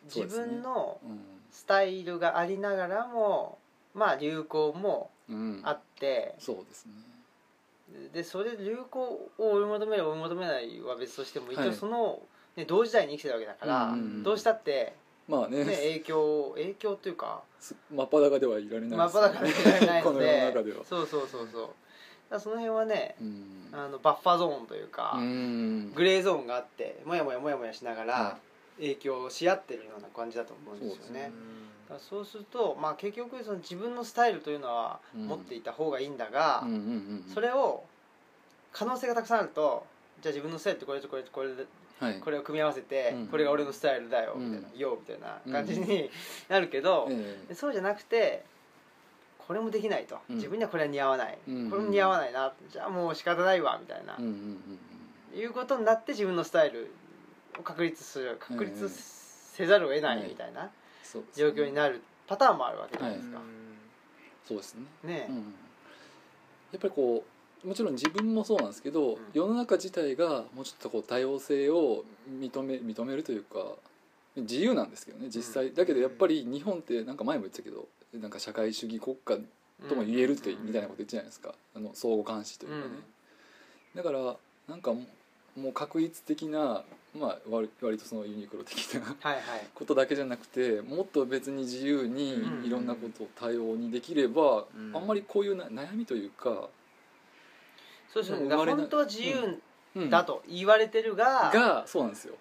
[0.10, 0.54] そう自ですね。
[0.56, 1.20] 分のうん。
[1.52, 3.58] スタイルがありながらも
[3.94, 6.36] まあ流行もうん、あって。
[6.40, 6.94] そうですね。
[8.14, 11.70] でそれ流行を追い求める追い求めないは別としても一はい。
[11.70, 12.20] 応その、
[12.56, 14.24] ね、同時代に生きてるわけだから、うんうんうん。
[14.24, 14.94] どうしたって、
[15.32, 15.64] まあね。
[15.64, 20.84] ね、影響影響というかす真っ裸ではいられない真っ裸でいられないこのので世の中では。
[20.84, 22.40] そうそうそうそう。
[22.40, 23.70] その辺はねうん。
[23.72, 25.94] あのバッファゾーンというか、うん。
[25.94, 28.38] グレーゾーンがあってもやもやもやもやしながはら
[28.78, 31.32] 影響し合ってるような感じだと思うんですよね。
[32.10, 35.28] そうすると、まあ、結局その自分のスタイルというのはうん。
[35.28, 36.66] 持っていた方がいいんだが、
[37.34, 37.84] それを
[38.74, 39.86] 可能性がたくさんあると
[40.22, 41.66] じゃあ自分のスタイルってこれとこれとこれで
[42.02, 42.20] はい。
[42.20, 43.28] これを組み合わせて、うん。
[43.28, 44.52] これが俺のスタイルだようん。
[44.52, 46.10] みたいな「よ」みたいな感じに
[46.50, 47.54] なるけど、ええ。
[47.54, 48.44] そうじゃなくて
[49.38, 50.36] これもできないと、うん。
[50.38, 51.70] 自分にはこれは似合わない、うん。
[51.70, 52.52] これも似合わないな。
[52.70, 54.80] じゃあもう仕方ないわみたいな、うんうんうん
[55.34, 56.92] いうことになって自分のスタイル
[57.58, 60.70] を確立する確立せざるを得ないみたいな
[61.04, 61.52] そうですね。
[61.54, 63.40] 状況になるパターンもあるわけじゃないですか、
[64.46, 64.86] そうですね。
[65.04, 65.36] ねうん。
[65.38, 67.31] やっぱりこう
[67.64, 69.18] もちろん自分もそうなんですけど、ん。
[69.34, 72.04] 世の中自体がもうちょっとこう多様性を
[72.40, 73.76] 認め認めるというか
[74.36, 77.88] 自由なんですけどね実際、うんだけどやっぱり日本ってなんか前も言ってたけど
[78.20, 79.38] なんか社会主義国家
[79.88, 81.56] とも言えるって、みたいなこと言ってじゃないですか。
[81.76, 82.96] あの相互監視というかね、
[83.96, 84.36] だから
[84.68, 86.84] なんかもう確率的な、
[87.18, 89.42] まあ、割割とそのユニクロ的なはいはい。
[89.74, 92.66] ことだけじゃなくてもっと別に自由にうん。
[92.66, 94.92] いろんなことを多様にできれば、うん。
[94.96, 96.70] あんまりこういうな悩みというか、
[98.14, 98.56] そうですよね。
[98.56, 99.60] 本当は自由
[99.96, 100.10] うん。
[100.10, 102.36] だと言われてるが、がそうなんですよ。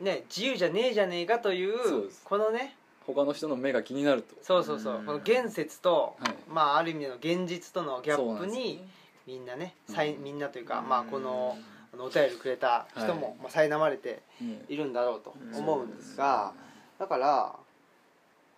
[0.00, 2.22] ね、自由じゃねえじゃねえかというそうです。
[2.24, 4.34] このね他の人の目が気になると。
[4.42, 5.06] そうそうそう、うん。
[5.06, 6.34] この現説と、はい。
[6.48, 8.88] まあある意味での現実とのギャップにね。
[9.26, 9.94] みんなね、うん。
[9.94, 10.88] さいみんなというか、うん。
[10.88, 11.56] まあこの
[11.92, 16.52] あのお便りくれた人も、はいまあ苛まれてねいるんだろうと思うんですが、
[16.98, 17.56] だから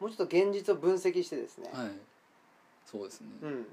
[0.01, 1.91] もうちょっと現実を分析してですね、はい。
[2.85, 3.49] そうですね、うん。
[3.49, 3.67] うん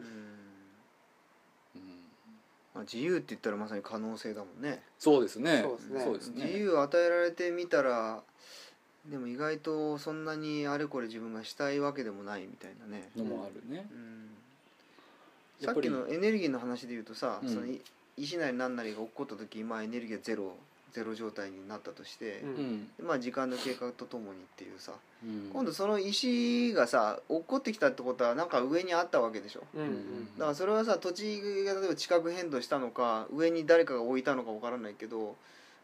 [2.73, 4.81] まあ、自由って言ったらまさに可能性だもんね。
[4.97, 5.61] そうですね。
[5.61, 6.45] そうですね。
[6.45, 8.21] 自由を与えられてみたら
[9.09, 13.85] でも意外とそんなにあれこれ自分がしたいわけでもないみたいなね、のもあるね。
[15.59, 17.49] うん、さっきのエネルギーの話で言うとさ、うん。
[17.49, 17.81] そのい
[18.15, 20.55] 石なり何なりが起こった時今エネルギーがゼロ
[20.93, 22.87] ゼロ状態になったとして、うん。
[23.03, 25.49] まあ時間の経過とともにっていうさ、うん。
[25.51, 29.63] 今度その石がさ落っこってきたってことはなんか上にあったわけでしょ。
[29.73, 35.35] うんうんだからそれはさ土地が例えば地殻変動したのか上に誰かが置いたのかわからないけど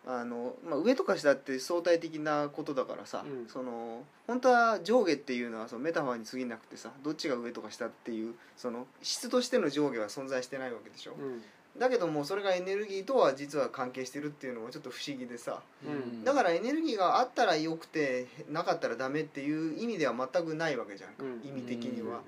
[0.06, 3.48] あの、まあ、上とか下って相対的なことだからさ、うん。
[3.48, 11.42] その本当は上下っていうのはそのメタファーに過ぎなくてさどっちが上とか下っていうその質としての上下は存在してないわけでしょ、うん
[11.78, 15.62] だけどもそれがエネルギーとは実は関係してるっていうのもちょっと不思議でさ。
[15.86, 16.24] うん。
[16.24, 21.48] だからエネルギーがあったらよくてなかったらダメっていう意味では全くないわけじゃんか、うん。
[21.48, 22.22] 意味的には。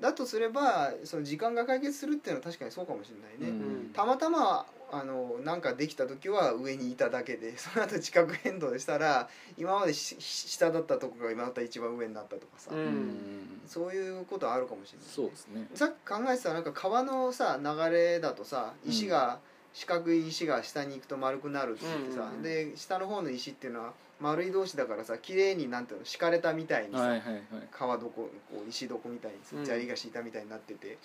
[0.00, 3.90] だとすればその時間が解決するっていうのは確かにそうかもしれないね、うん。
[3.92, 13.37] たまたまあのなんかできた時は上にいただけで その後地殻変動したら今までし下だったとこが今また一番上になったとかさ、うんうん
[13.68, 15.68] そういうことあるかもしれない、そうですね。
[15.74, 19.38] さっき考えてたなんか川のさ流れだとさ石が、
[19.74, 22.36] 四角い石が下に行くと丸くなるって言ってさ、うん。
[22.36, 27.42] うんで下の方の石っていうのは丸い同士だからさ綺麗になんていうの敷かれたみたいにさ、はいはいはい。
[27.70, 30.98] 川床こう石床みたいに砂利が敷いたみたいになってて、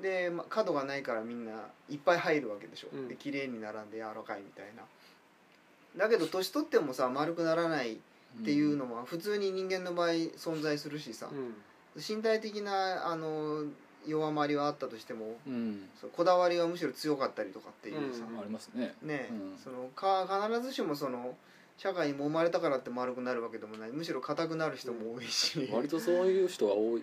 [0.00, 1.52] で、ま、角がないからみんな
[1.88, 3.08] いっぱい入るわけでしょ、うん。
[3.08, 4.82] で綺麗に並んで柔らかいみたいな。
[5.96, 11.54] だけど年取ってもさ丸くならないっていうのも普通に人間の場合存在するしさ、うん
[11.96, 13.64] 身体的なあの
[14.06, 15.88] 弱まりはあったとしてもうん。
[16.16, 18.40] こだわりはむしろ強かったりとかっていうさ、うん。
[18.40, 18.94] ありますね。
[19.02, 19.58] ね、うん。
[19.58, 21.34] そのか必ずしもその
[21.78, 23.90] 社会に揉まれたからって丸くなるわけでもない。
[23.90, 27.00] むしろ硬くなる人も多いし、割とそういう人が多い多い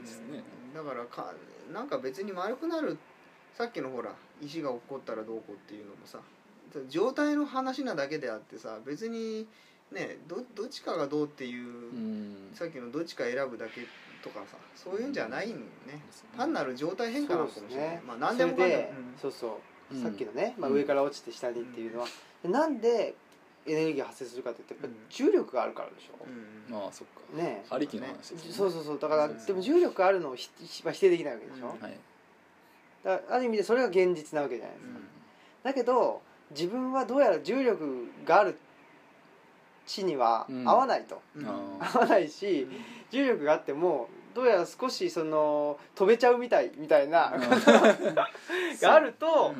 [0.00, 0.42] ですね。
[0.74, 1.32] だからか
[1.72, 2.98] なんか別に丸くなる
[3.54, 6.18] さっきのほら石が落っこったらどうこうっていうのもさ
[6.88, 9.46] 状態の話なだけであってさ別に
[9.92, 12.50] ねどどっちかがどうっていう、うん。
[12.54, 13.82] さっきのどっちか選ぶだけ
[14.22, 18.02] とかさそういうんじゃないんよね、ですね単なる状態変化なのかもしれない、ね。
[18.06, 18.76] まあ何でもかんでも。
[18.76, 19.60] それでそうそ
[19.92, 20.02] う、うん。
[20.02, 20.76] さっきのね、まあ、うん。
[20.76, 22.06] 上から落ちて下にっていうのは、
[22.44, 23.14] なんで
[23.66, 25.06] エネルギーが発生するかって言ってやっぱうん。
[25.08, 26.72] 重力があるからでしょ、うん。
[26.72, 27.36] まあそっか。
[27.36, 27.64] ね。
[27.70, 28.52] ありきの話ですね。
[28.52, 28.98] そうそうそう。
[28.98, 31.96] だからそうでも重力があるのをひひ否定できないわけでしょ、うんはい。
[33.04, 34.98] だからある意味でそれが現実なわけじゃないですか、
[35.64, 38.56] だけど自分はどうやら重力がある
[39.86, 40.68] 地にはうん。
[40.68, 41.48] 合わないと、うん。
[41.48, 42.66] あ合わないし
[43.10, 47.32] 重力があってもどうやら少しその飛べちゃうみたいみたいな
[48.80, 49.54] があると、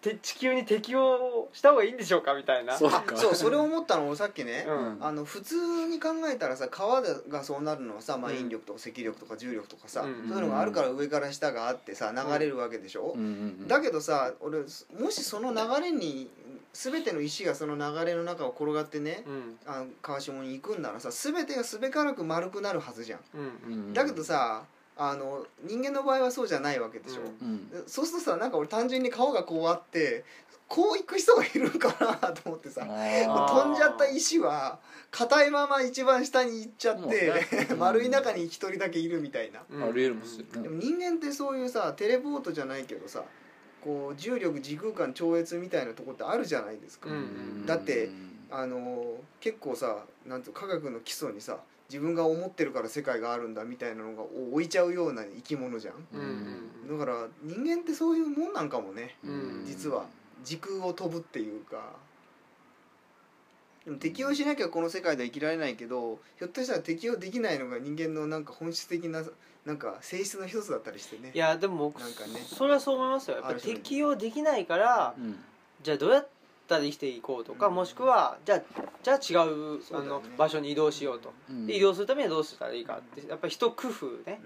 [0.00, 2.74] て地球に適応した方がいいんでしょうかみたいな。
[2.74, 3.16] あそうか。
[3.16, 4.98] そうそれを思ったの俺さっきね、うん。
[5.00, 10.28] あの普通に考えたらさ川がそうなるのはさ、まあ、うん引力とか積力とか重力とかさ、うん。
[10.28, 13.30] そういうのがあるから上から下があってさ流れるわけでしょ、うんうんう
[13.64, 13.68] ん。
[13.68, 14.60] だけどさ俺
[14.98, 16.30] もしその流れに
[16.72, 19.58] 全ての石がその流れの中を転がってね、うん。
[19.66, 23.20] あの川下に行くんならさ全てがすべからく丸くなるはずじゃん、
[23.68, 23.92] うんうん。
[23.92, 24.62] だけどさ
[25.02, 27.70] あの人間の場合はそうじゃないわけでしょ、うん。
[27.72, 27.84] うん。
[27.86, 30.24] そうするとさなんか俺単純に川がこうあって
[30.68, 31.88] こう行く人がいるんか
[32.22, 34.78] なと思ってさ飛んじゃった石は
[35.10, 37.68] 硬いまま一番下に行っちゃって、ね。
[37.80, 39.84] 丸い中に一人だけいるみたいな、うん。
[39.84, 43.24] ありえるもんよねでも人間ってそういうさテレポートじゃないけどさ
[43.80, 47.64] こう重力時空間超越みたいなとこってあるじゃないですか、うん。
[47.64, 48.10] だって
[48.50, 51.58] あの結構さなんていうの科学の基礎にさ
[51.90, 54.22] 自分が思ってるから世界があるんだみたいなのが
[54.52, 55.94] 置いちゃうような生き物じゃん。
[56.14, 56.98] うん。
[56.98, 59.64] だから人間ってそういうもんなんかもねうん。
[59.66, 60.04] 実は。
[60.44, 61.96] 時空を飛ぶっていうか。
[63.84, 69.24] でも適応しなきゃこの世界では生きられないけどひょっとしたら適応できないのが人間のなんか本質的な
[69.64, 71.32] なんか性質の一つだったりしてね。
[71.34, 72.40] いやでも僕なんかね。
[72.46, 73.38] それはそう思いますよ。
[73.38, 75.36] やっぱ適応できないからうん。
[75.82, 76.28] じゃあどうやっ
[76.70, 77.74] たら生きていこうとか、うん。
[77.74, 78.62] もしくはじゃあ
[79.02, 80.08] じゃあ違うね。
[80.08, 81.66] の場所に移動しようと、うん。
[81.66, 84.40] で移動するためにはどうしたらいいかってやっぱり一工夫ね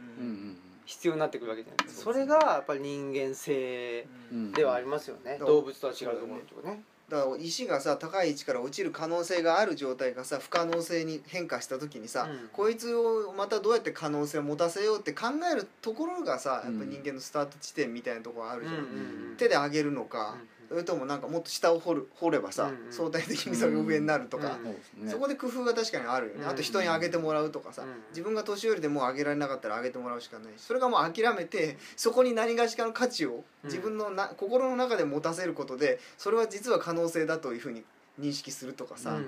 [0.87, 2.13] 必要になってくるわけじゃないですか。
[2.13, 4.07] それがやっぱり人間性
[4.55, 5.47] ではありますよね、うん。
[5.47, 12.49] 動物とは違うところとかねだから石がさ高い位置から落ちる可能性がある状態がさ不可能性に変化した時にさ、うん。
[12.53, 18.87] こいつをまたどうやって可能性を持たせようって考えるところがさやっぱり人間のスタート地点みたいなところあるじゃん、うんうん
[19.31, 19.37] うん。
[19.37, 21.21] 手で上げるのか、うんそれともなん。
[21.21, 22.87] かもっと下を掘る掘ればさ、うん。
[22.87, 22.93] うん。
[22.93, 24.71] 相対的にそれが上になるとか、うん。
[24.71, 27.89] うですねそこで工夫が確かにあるよね、あと人にあげてもらうとかさ、うん。
[28.11, 37.85] 自分が年寄りでもうあげられなかったらあげてもらうしかないしそれがもう諦めてそこに何がしかの価値を自分のな、心の中で持たせることでそれは実は可能性だというふうに
[38.21, 39.17] 認識するとかさ、うん。
[39.17, 39.21] う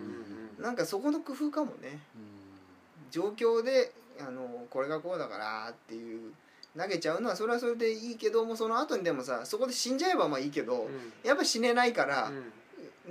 [0.60, 0.62] ん。
[0.62, 0.76] なん。
[0.76, 1.98] かそこの工夫かもね
[3.10, 6.32] 状況であのこれがこうだからっていう
[6.76, 11.12] 投げちゃうのはそれはそれでいいけどもその後にでもさそこで死んじゃえばまあいいけど、うん。
[11.24, 12.30] やっぱ死ねないから、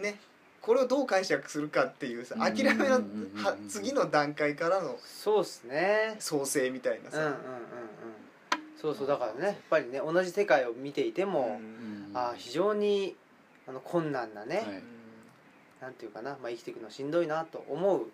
[0.01, 0.19] ね
[0.61, 2.41] これをどう解釈するかっていうさうん。
[2.41, 3.01] 諦めの
[3.67, 6.15] 次の段階からのそうっすね。
[6.19, 7.39] 創生みたいなさ、うんうんうんうん。
[8.81, 11.29] そうそうだからねやっぱりね同じ世界を見ていてうん。
[11.29, 11.59] も、
[12.13, 13.15] あー非常に
[13.67, 14.65] あの困難なね、はい。
[15.81, 18.07] なんていうかな、まあ、生きていくのしんどいなと思う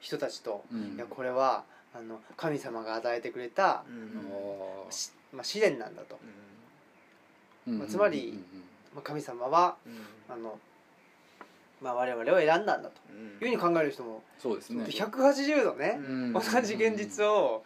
[0.00, 0.94] 人たちと、うん。
[0.96, 4.90] いやこれはあの神様が与えてくれた、うん。
[4.90, 6.18] しまあ、試練なんだと、
[7.66, 7.78] うん。
[7.78, 8.38] まあつまり
[8.94, 10.34] まあ、神様はうん。
[10.34, 10.58] あの、
[11.80, 12.94] まあ、我々を選んだんだと。
[13.10, 13.26] うん。
[13.26, 14.84] いうふうに考える人も、そうですね。
[14.84, 16.32] 180度ね、うん。
[16.32, 17.64] 同じ現実を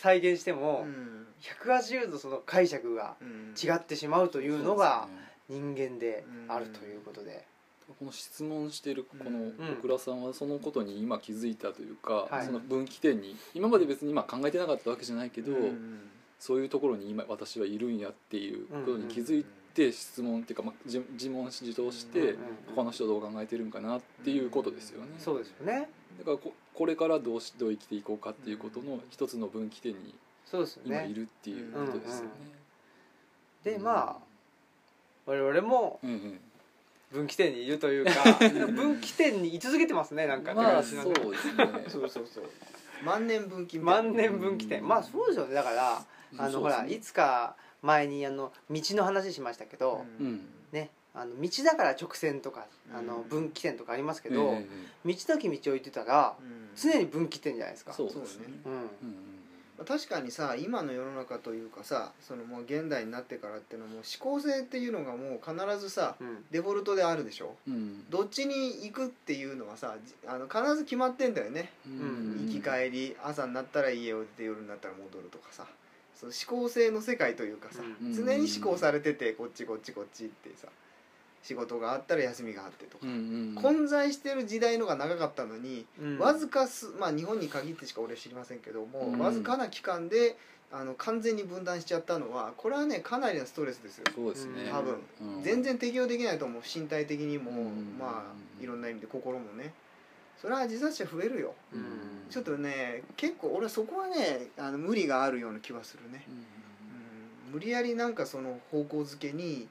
[0.00, 1.26] 体現しても、うん。
[1.40, 3.54] 180度その解釈がうん。
[3.56, 5.08] 違ってしまうというのが
[5.48, 7.46] 人間であるということで、
[7.98, 9.54] この質問してるこのうん。
[9.76, 12.46] 小倉さんはそのことに今気づいたというか、はい。
[12.46, 16.00] その分岐点に今まで別に今考えてなかったわけじゃないけど、うん
[16.38, 22.36] そういうところに今私はいるんやっていうことに気づいて質問っていうか、まあ、自自問自答して、うんうん
[22.74, 25.08] 他の人どう考えてるんかなっていうことですよね。
[25.18, 25.88] そうですよね。
[26.18, 30.14] だからここれからどうしどう生きていこうかっていうことの一つの分岐点に
[30.84, 32.30] 今いるっていうことですよね。
[33.64, 34.16] でまあ
[35.24, 36.40] 我々もうんうん
[37.12, 38.12] 分岐点にいるというか
[38.72, 41.66] 分岐点に居続けてますねなんかまあそうですね。
[41.88, 42.44] そうそうそう。
[43.04, 44.86] 万年分岐万年分岐点。
[44.86, 45.54] まあそうですよね。
[45.54, 46.04] だから
[46.38, 50.48] あのほらいつか前にあの道の話しましたけど、うん。
[50.72, 54.60] ねあの道だから直線とかあのうん分岐点とかありますけけど、
[55.04, 56.70] 道なき道を行ってたらうん。
[56.74, 57.92] 常に分岐点じゃないですか。
[57.92, 58.46] そうですね。
[58.64, 58.72] うん
[59.84, 66.44] 確かにさ今の世の中というかさそのもう現代になってからっていうのはもう思考性っていうのがもう必ずさうん。
[66.50, 67.56] デフォルトであるでしょ？
[67.68, 68.08] うん。
[68.08, 71.72] どっちに行くっていうのはさじあの必ず決まってんだよね。
[71.88, 72.46] ん。
[72.48, 75.66] 行き帰り朝になったら家を出て夜になったら戻るとかさ。
[76.18, 78.14] その思考性の世界というかさ、うん。
[78.14, 80.68] 常に思考されててこっちこっちこっちってさ
[81.46, 83.06] 仕事があったら休みがあってとか、
[83.62, 86.18] 混在してる時代のが長かったのに、うん。
[86.18, 89.18] わずかすまあ日本に限ってしか俺知りませんけども、うん。
[89.18, 90.36] わずかな期間で
[90.72, 94.04] あの完全に分断しちゃったのはこれはねかなりのストレスですよ。
[94.14, 94.68] そうですね。
[94.72, 94.96] 多分。
[95.20, 95.42] うん。
[95.42, 96.62] 全然適応できないと思う。
[96.62, 97.96] 身体的にも、うん。
[97.98, 99.72] まあいろんな意味で心もね。
[100.40, 101.54] それは自殺者増えるよ。
[101.72, 101.82] うん。
[102.28, 106.24] ちょっとね結構俺そこはねあの無理があるような気はするね、
[107.48, 109.68] うん、無理やりなんかその方向づけに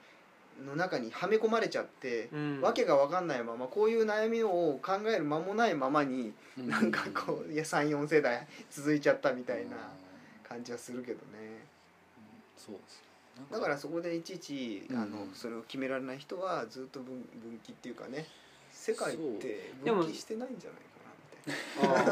[0.63, 2.62] の中にはめ込まれちゃって、うん。
[2.62, 6.70] わけが分かんないままこういう悩みを考える間もないままにうん。
[6.70, 9.76] なんかこういや34世代続いちゃったみたいな
[10.48, 11.65] 感じはするけどね。
[12.58, 13.02] そうです
[13.38, 18.26] ねだからそこでいちいちあのうんそれを決められない人はずっと分分岐っていうかね
[18.72, 22.06] 世界って分岐してないんじゃないか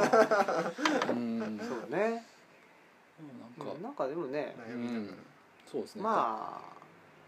[0.54, 0.76] なみ
[1.06, 1.22] たいな。
[1.48, 1.60] うん。
[1.66, 2.26] そうだね
[3.58, 3.74] なんか。
[3.82, 5.24] なんかでもね悩みだから、
[5.72, 6.02] そうですね。
[6.02, 6.73] まあ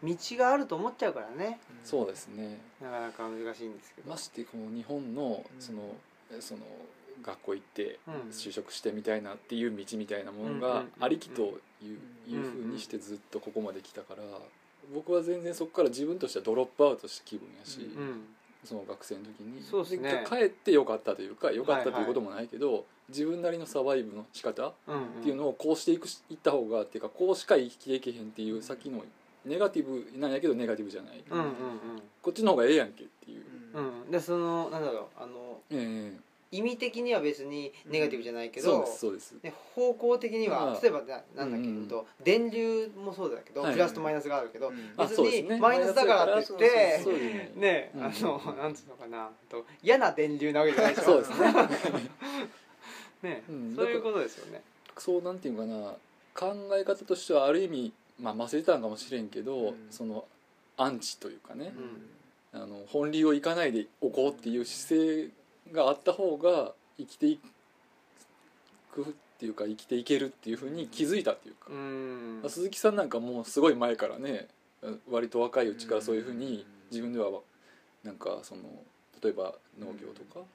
[0.05, 1.59] 道があると思っちゃうからね。
[1.83, 2.59] そうですね。
[2.81, 4.09] なかなか難しいんですけど。
[4.09, 5.61] ましてこの日本のうん。
[5.61, 5.95] その
[6.39, 6.61] その
[7.23, 8.13] 学校行ってうん。
[8.31, 12.33] 就職してみたいなっていう道みたいなものがありきといううん。
[12.33, 14.23] いうふうにしてずっとここまで来たから
[14.93, 17.89] 僕は全然そこから自分としてはドロップアウトした気分やし
[18.63, 19.63] その学生の時に。
[19.63, 20.25] そうっすね。
[20.27, 29.03] 帰ってよかったというかよかったとはいはいいうこともないけど自分なりのサバイブの仕方うんっていうのをこうしていくしいった方がっていうかこうしか生きていけへんっていう先の
[29.45, 31.23] ネガティブなんやけどネガティブじゃない。
[31.29, 31.49] うんうん
[32.21, 33.43] こっちの方がええやんけっていう、
[33.75, 34.03] うん。
[34.03, 34.11] うん。
[34.11, 36.25] でそのなんだろうあのええ。
[36.51, 39.35] 意味的には別にネガティブじゃないけどそうですそうです。
[39.43, 41.87] で方向的にはまあ例えばななんだっけ、うんうん。
[41.87, 43.73] と電流もそうだけど、はい。
[43.73, 44.93] プラスとマイナスがあるけど、うん。
[44.97, 51.05] あ別にマイナスだからって言ってそうですねね、うんあのなんつうのかなと嫌な電流なわけじゃないでしょ。
[51.05, 51.53] そうですね。
[53.21, 53.75] ね、うん。
[53.75, 54.61] そういうことですよね。
[54.97, 55.95] そうなんていうかな。
[56.35, 59.75] 考え方としてはある意味まあ忘れてたんかもしれんけど、うん。
[59.89, 60.25] その
[60.77, 61.73] アンチというかね、
[62.53, 62.61] うん。
[62.61, 65.29] あの本流をいかないでおこうっていう姿勢
[65.73, 67.39] があった方が生きてい
[68.93, 69.05] くっ
[69.37, 72.43] ていうか生きていけるっていうふうに気づいたっていうか、うん。
[72.47, 74.47] 鈴木さんなんかもうすごい前からね
[75.09, 77.29] 割と若いうちからそういうふうに自分では
[78.03, 78.61] なんかその
[79.21, 80.45] 例えば農業とか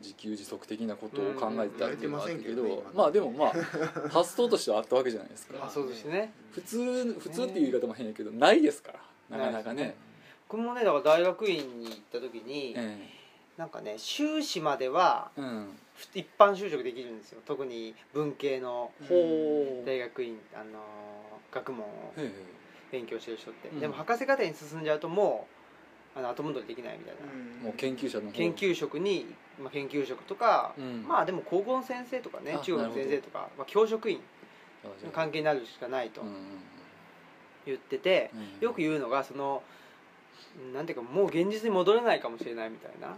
[0.00, 3.52] 自給自足的なことを考えてたっていうのはあったけど、うんうんまあでもまあ
[4.08, 5.64] 発想としてはあったわけじゃないですか。
[5.64, 6.32] あそうですね。
[6.52, 8.92] 普通普通っていう言い方も変やけどないですか
[9.30, 9.94] らなかなかね。
[10.48, 13.08] 僕もねだから大学院に行った時に、え
[13.56, 15.30] なんかね修士までは
[16.14, 17.40] 一般就職できるんですよ。
[17.46, 21.10] 特に文系のほう大学院、あのー
[21.52, 22.32] 学問をへ
[22.92, 23.80] 勉強してる人って、うん。
[23.80, 25.46] でも博士課程に進んじゃうとも
[26.16, 27.20] うあの後戻りできないみたいな、
[27.62, 28.32] えもう研究者の方。
[28.32, 29.26] 研究職に、
[29.60, 31.04] まあ、研究職とか、うん。
[31.06, 34.20] まあでも高校の先生とかねあ中学の先生とか、まあ、教職員
[35.12, 36.28] 関係になるしかないとうん
[37.66, 39.62] 言ってて、うんよく言うのがその
[40.74, 43.16] なんていうかもう現実に戻れないかもしれないみたいな。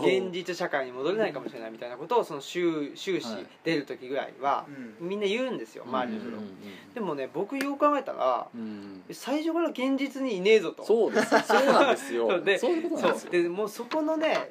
[0.00, 3.46] 現実社会に戻れないかもしれないみたいなことをその終終始はい。
[3.64, 4.66] 出る時ぐらいは
[5.00, 5.08] うん。
[5.08, 6.94] みんな言うんですよ周りの人がうんうんうん。
[6.94, 9.02] でもね僕よく考えたらうん。
[9.12, 10.84] 最初から現実にいねえぞと。
[10.84, 11.30] そうです。
[11.46, 12.28] そうなんですよ。
[12.28, 13.30] そうでそういうことなんですよ。
[13.32, 13.42] そう。
[13.42, 14.50] でもうそこのね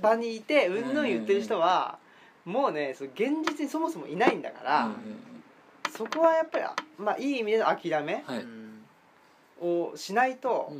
[0.00, 1.98] 場にいてうんぬん言ってる人は
[2.44, 4.94] もうねその現実にそもそもいないんだから、うん
[5.96, 6.64] そこはやっぱり
[6.98, 8.46] まあいい意味での諦めはい。
[9.60, 10.72] をしないと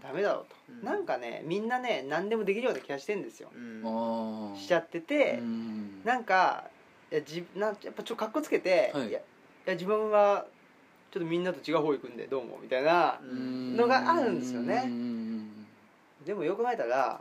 [0.00, 0.84] ダメだろうと、うん。
[0.86, 4.56] なんかねみんなね何でもできるような気がしてんですよ、うん。
[4.56, 6.64] しちゃってて、うんなんか
[7.10, 9.08] いやじなんやっぱちょっとかっこつけて、はい。
[9.08, 9.22] いやい
[9.66, 10.46] や自分は
[11.10, 13.76] ちょっとみんなと違う方行くんでどうもみたいなうん。
[13.76, 14.84] のがあるんですよね。
[14.86, 15.66] うん。
[16.24, 17.20] でもよく考えたら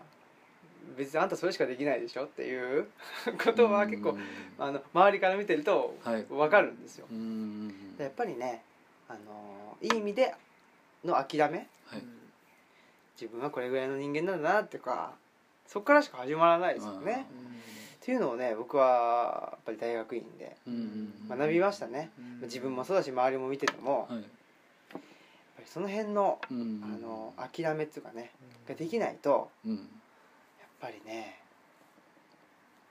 [0.96, 2.88] 別にあんたそれしかできないでしょっていう
[3.44, 4.22] ことは結構うん。
[4.60, 6.24] あの周りから見てるとはい。
[6.24, 7.08] 分かるんですよ。
[7.12, 8.64] うんでやっぱりね
[9.10, 10.34] あのいい意味で
[11.04, 12.04] の諦めはい。
[13.20, 15.16] 自分はこれぐらいの人間なんだなっていうか
[15.66, 17.26] そこからしか始まらないですよね。
[17.96, 20.56] っていうのをね僕はやっぱり大学院で
[21.28, 22.12] 学びましたね。
[22.18, 22.42] うん。
[22.42, 24.24] 自分もそうだし周りも見ててもやっはい
[24.94, 25.00] ぱ
[25.62, 28.32] りその辺のうんあの諦めっていうかね
[28.68, 29.90] ができないとうん
[30.80, 31.40] ぱりね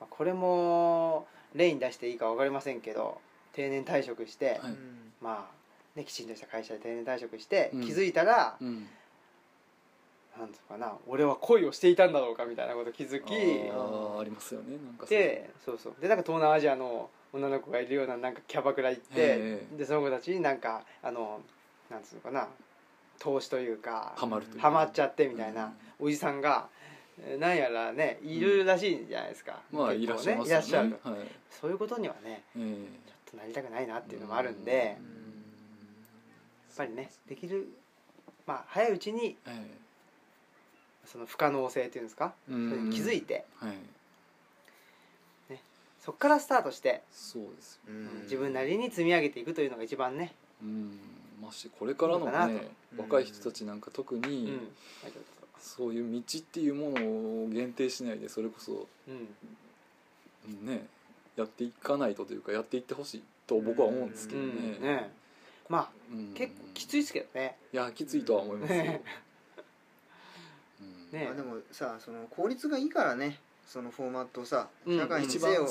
[0.01, 3.21] まあこれも例に出していいか分かりませんけど
[3.53, 4.75] 定年退職して、はい。
[5.23, 7.81] まあねきちんとした会社で定年退職して、うん。
[7.81, 8.87] 気づいたら、うん。
[10.39, 15.95] なんつうかな俺は恋をしていたんだろうかみたいなこと気づきあーありますよねなんかでそうそう。
[15.99, 21.41] でなんか東南アジアの女の子がいるようななんかキャバクラ行ってええでその子たちになんかあの
[21.91, 22.49] なんつうのかな
[23.19, 26.96] 投資というかハマるというハマっちゃってみたいな、おじさんがえー
[27.39, 30.91] なんやらねいるらしいんじゃないですか、まあいらっしゃいますいらっしゃる。
[30.91, 31.15] ねはい。
[31.51, 32.61] そういうことにはねええ。
[32.61, 34.97] ちょっとなりたくないなっていうのもあるんで、やっ
[36.77, 37.69] ぱりねできる
[38.47, 39.67] まあ早いうちにえ
[41.07, 43.73] その不可能性っていうんですか、えそれに気づいてはい。
[46.01, 51.01] そこからスタートして、そうですようん自分なりに積み上げていくというのが一番ね、うん。
[51.43, 52.61] ましてこれからのね
[52.97, 53.03] と。
[53.03, 54.21] 若い人たちなんか特うん。
[54.21, 54.57] に
[55.59, 60.67] そういう道っていうものを限定しないでそれこそうん。
[60.67, 60.87] ね
[61.37, 64.47] やっていかないとというかやっていってほしいと僕は思うんですけどね。
[64.47, 64.51] う
[64.81, 64.83] ん。
[64.83, 65.11] ね。
[65.69, 66.35] まあうん。
[66.35, 67.57] 結構きついですけどね。
[67.73, 68.83] いやきついとは思いますよ。
[68.83, 69.03] ね
[70.81, 71.19] うん。
[71.19, 75.67] ねまあでもさその効率がいいからねそのフォーマットをさうん社会に一せよ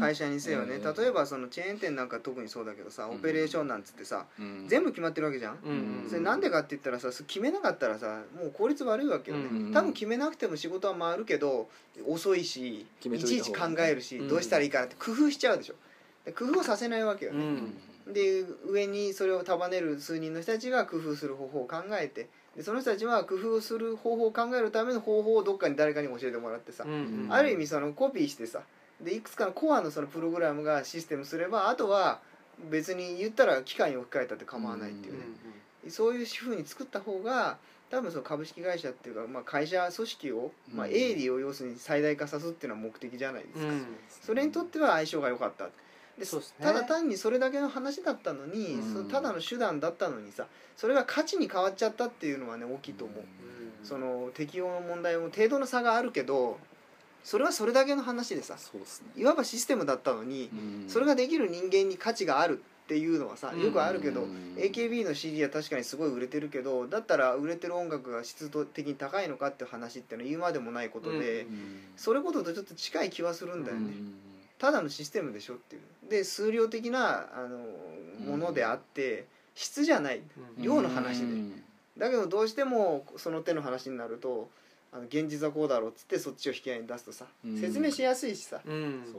[0.00, 0.74] 会社にせよね。
[0.74, 3.16] ええ例えばそのチェーン店なんか特にそうだけどさうん。
[3.16, 4.66] オペレーションなんつってさうん。
[4.66, 5.58] 全部決まってるわけじゃん？
[5.64, 5.72] う
[6.06, 6.06] ん。
[6.08, 9.72] それなんでかって言ったらさ決めなかったらさもう効率悪いわけよね、うん。
[9.72, 11.68] 多分決めなくても仕事は回るけど
[12.06, 14.28] 遅いしいちいち考えるし、うん。
[14.28, 15.74] どうしたらいいかなって工夫しちゃうでしょ。
[16.24, 18.12] で工夫をさせないわけようね、ん。
[18.12, 28.60] で上にそれを束ねる数人の人たちが工夫する方法を考えてでその人たちは工夫する方法を考えるための方法をどっかに誰かに教えてもらってさ、うんある意味そのコピーしてさ。
[29.00, 32.18] でいくつかのコアのそのプログラムがシステムすればあとは
[32.68, 35.20] 別に言ったら機械に置き換えたって構わないっていうね、
[35.88, 37.58] そういうふうに作った方が
[37.90, 43.86] 多分その株式会社っていうか、まあ、会社組織を、まあ、うん営利を要するに最大化さすっていうのは目的じゃないですか、うん。
[44.08, 45.68] それにとっては相性が良かった
[46.18, 46.64] でそうっすね。
[46.64, 48.92] ただ単にそれだけの話だったのに、うん。
[48.92, 50.46] そのただの手段だったのにさ
[50.76, 53.86] それが価値に変わっちゃったっていうのはね大きいと思う、うん。
[53.86, 56.58] その適用の問題も程度の差があるけど
[57.24, 59.08] それはそれだけの話でさそうですね。
[59.16, 60.88] いわばシステムだったのに、うん。
[60.88, 63.62] それができる人間に価値があるっていうのはさうん。
[63.62, 64.54] よくあるけど、うん。
[64.56, 71.80] AKB の CD は確かにすごい売れてるけどだったら売れてる音楽が質的に高いのかっていう話っていうのは言うまでもないことで、うん。
[71.96, 74.14] それこととちょっと近い気はするんだよね、うん
[74.58, 76.10] ただのシステムでしょっていう。
[76.10, 77.58] で数量的なあの
[78.30, 80.20] ものであって質じゃない。
[80.56, 80.62] うん。
[80.62, 81.24] 量の話で。
[81.24, 81.62] うん。
[81.96, 84.48] だけどどうしてもその手の話になると
[84.92, 87.58] あの現実はこうだろうっつってそっちを引き合いに出すとさうん。
[87.58, 88.60] 説明しやすいしさ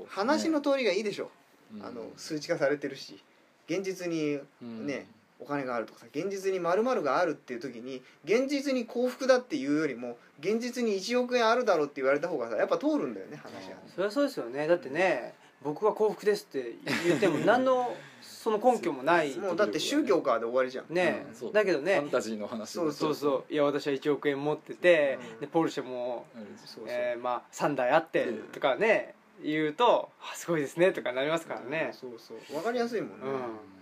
[0.08, 1.30] 話の通りがいいでしょ。
[1.74, 1.86] うん。
[1.86, 3.22] あの数値化されてるし
[3.68, 4.88] 現実にうん。
[4.88, 5.08] ね
[5.40, 13.78] お金があるとかさ現実に〇〇があるっていう時に現実に幸福だっていうよりも現実に1億円あるだろうって言われた方がさやっぱ通るんだよね話が。
[13.88, 14.68] それはそうですよね。
[14.68, 16.76] だってね僕は幸福ですって
[17.06, 20.94] 言っても 何のその根拠もないもうだって宗教かで終わりじゃん。
[20.94, 21.26] ね。
[21.42, 21.96] うんだけどね。
[21.96, 23.54] ファンタジーの話そうそうそう。
[23.54, 25.40] いや私は1億円持ってて、うん。
[25.40, 28.38] でポルシェも、うそうえーまあ、3台あってうん。
[28.50, 32.56] とかね言うとあすごいですねとかなりますからね、そうそう。
[32.56, 33.79] わかりやすいもんね、うん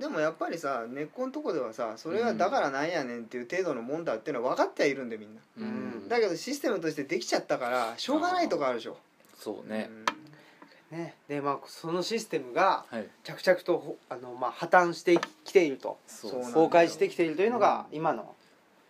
[0.00, 5.40] でもやっぱりさ根っこのとこではさそれはだからなんやねんっていう程度のもんだっていうのは分かってはいるんでみんな。
[5.58, 6.08] うん。
[6.08, 8.96] だけどシステムとしてできちゃったからしょうがないとこあるでしょ、
[9.38, 9.90] そうね。
[10.90, 11.14] ね。
[11.28, 13.06] でまあそのシステムがはい。
[13.24, 15.98] 着々とほあの、まあ、破綻してきていると。
[16.08, 18.34] 崩壊してきているというのが今の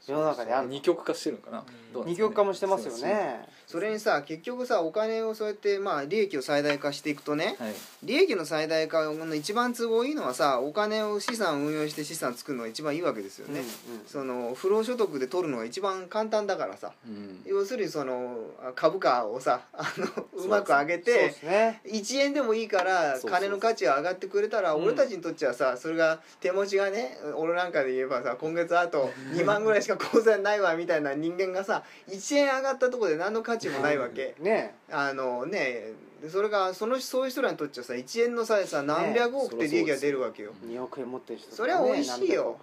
[0.07, 1.65] 世の中である二極化してるのかな。
[2.07, 7.75] 二極化もしてますよねそれにさ結局さお金をそうやってまあ利益を最大化していくとねはい。
[8.03, 14.07] 利益の最大化の一番都合いいのはさお金を資産運用して資産作るのが一番いいわけですよね、うんうん。
[14.09, 16.91] その不労所得で取るのが一番簡単だからさ。
[17.07, 17.43] うん。
[17.47, 21.81] 要するにそのあ株価をさあのうまく上げてね。
[21.87, 24.85] 1円でもいいから金の価値が上がってくれたらうん。
[24.85, 34.35] 俺たちにとっちゃさそれが手持ちがね俺なんかで言えばさ今月あと2万ぐらいしか口座にないわみたいな人間がさ1円上がったところで何の価値もないわけ。
[34.41, 34.75] ね。
[34.91, 35.93] あのね
[36.29, 40.53] それがそのそういう人らにとっちゃさ1円の差でさ何百億って利益が出るわけよ。
[40.67, 42.59] 2億円持ってる人それは美味しいよ。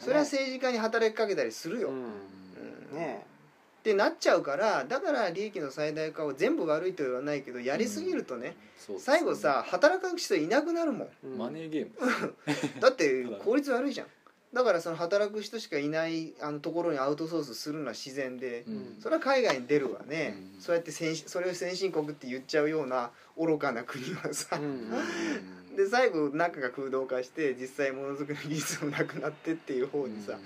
[0.00, 2.04] それは政治家に働きかけたりするよ、ううんん。
[2.96, 3.26] ね。
[3.80, 8.56] ってなっちゃうからだから利益の最大化を全部悪いとは言わないけどやりすぎるとね、
[8.98, 11.08] 最後さ働く人いなくなるもん。
[11.24, 11.38] うん。
[11.38, 12.34] マネーゲーム。
[12.80, 14.06] だって 効率悪いじゃん
[14.52, 18.96] だからその働く人しかいないあのところにアウトソースするのは自然で、うん。
[19.00, 20.60] それは海外に出るわね、うん。
[20.60, 24.90] そうやって先進それを先進国って言っちゃうような愚かな国はさ、うん。
[25.76, 30.38] で最後中が空洞化して実際ものづくりの技術もなくなってっていう方にさ、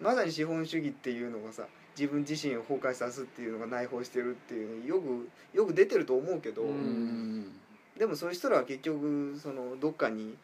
[0.00, 1.66] まさに資本主義っていうのがさ
[1.96, 6.66] 自分自身を崩壊さすっていうのが内包してるっていうよくよく出てると思うけど、
[7.96, 10.36] でもそういう人らは結局そのどっかに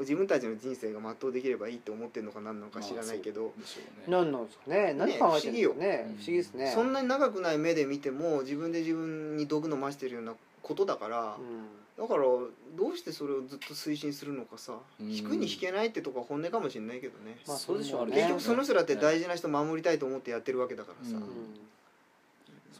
[0.00, 3.52] 自分たちの人生が全うできればいいと思ってるのか何なのか知らないけど、
[4.08, 4.94] 何なんですかね？
[4.94, 5.74] 何考えてるんですかね？
[5.74, 5.74] 不思議よ。
[5.74, 6.72] 不思議ですね。
[6.74, 11.36] そんなに長くない目で見ても自分で自分に毒飲ましてるようなことだから、
[11.98, 12.48] だからど
[12.92, 15.10] うしてそれをずっと推進するのかさ、うん。
[15.10, 18.16] 引くに引けないってとこは本音かもしれないけどね、まあそうでしょうね。
[18.16, 21.16] 結局その人だって大事な人守りたいと思ってやってるわけだからさ、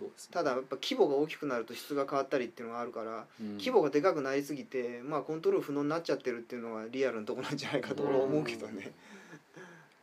[0.01, 0.29] そうです。
[0.29, 3.59] ねただやっぱ規模が大きくなると質が変わったりっていうのがあるから、うん。
[3.59, 8.93] 規模がでかくなりすぎてまあコントロール不能になっちゃってるっていうのがリアルなとこなんじゃないかと俺は思うけどね、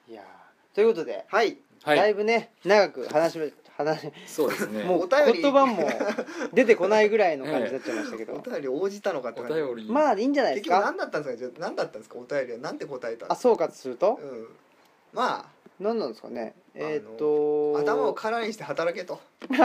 [0.08, 0.76] いやー。
[0.76, 1.58] ということではい。
[1.84, 1.98] はい。
[1.98, 4.84] だいぶね長く話し話そうですね。
[4.84, 5.42] もうお便り。
[5.42, 5.88] 言葉も
[6.52, 8.34] 出てこないぐらいの感じになっちゃいましたけど。
[8.38, 9.62] お便り応じたのかって感じ。
[9.62, 9.92] お便り。
[9.92, 10.78] まあいいんじゃないですか。
[10.78, 12.58] 結局何だったんですかじゃあ何だったんですかお便りは。
[12.60, 13.34] 何て答えたんですか？
[13.34, 14.20] あ総括すると？
[14.20, 14.48] うん。
[15.14, 15.48] ま
[15.80, 16.56] 何なんですかね？
[16.74, 19.20] えーっとあ頭を空にして働けと。
[19.50, 19.64] ま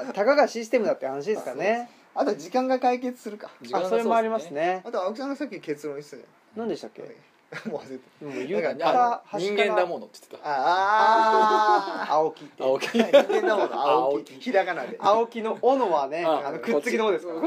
[0.00, 1.90] あたかがシステムだって話ですかね。
[2.14, 3.50] あとは時間が解決するか。
[3.62, 4.82] 時間があそれもありますね。
[4.84, 6.24] あと青木さんがさっき結論言ってたじ
[6.56, 7.02] 何でしたっけ？
[7.02, 10.50] ゃんもう忘れてもう言っなんかあた人間だもんのって言ってた。
[10.50, 14.24] ああ青木って青木人間だもん青青木。
[14.34, 14.96] 木ひらがなで。
[14.98, 17.32] 青木の斧はねああのくっつきの方ですか？
[17.34, 17.40] ら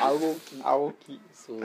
[0.06, 0.62] 青木。
[0.64, 1.60] 青木そう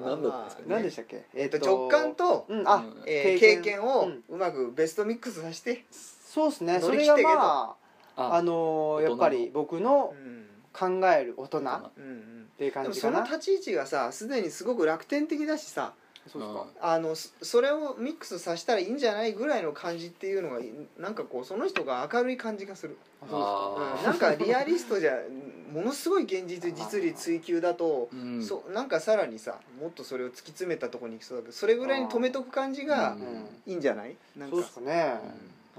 [0.00, 0.68] 何だったんですかね。
[0.68, 1.24] 何でしたっけ？
[1.34, 3.84] えっと直感とうんあうんえー経験。
[3.84, 4.24] をうん。
[4.28, 5.84] うまくベストミックスさせて。
[5.90, 6.78] そうですね。
[6.80, 7.28] 乗それがり切ってけと。
[7.38, 7.76] ま
[8.16, 10.44] ああのーやっぱり僕のうん。
[10.70, 12.48] 考える大人っうんうん。
[12.56, 15.94] ていうでもその感じかな立ち位置がさすでにすごく楽天的だしさ
[16.28, 16.66] そうですか？
[16.80, 16.98] あ。
[16.98, 20.60] のそそれをミックスさせたらいいんじゃないぐらいの感じっていうのが
[20.98, 24.28] なんかこうその人が明るい感じがする、あそうですか。
[24.28, 25.12] うんなんかリアリストじゃ
[25.72, 28.42] ものすごい現実実利追求だと、うん。
[28.42, 34.16] そなんかさらにさもっとそれを突き詰めたところに行きそうだけどそれぐらいに止めとく感じがうんいいんじゃない？
[34.36, 34.56] なんか。
[34.56, 35.18] そうですかね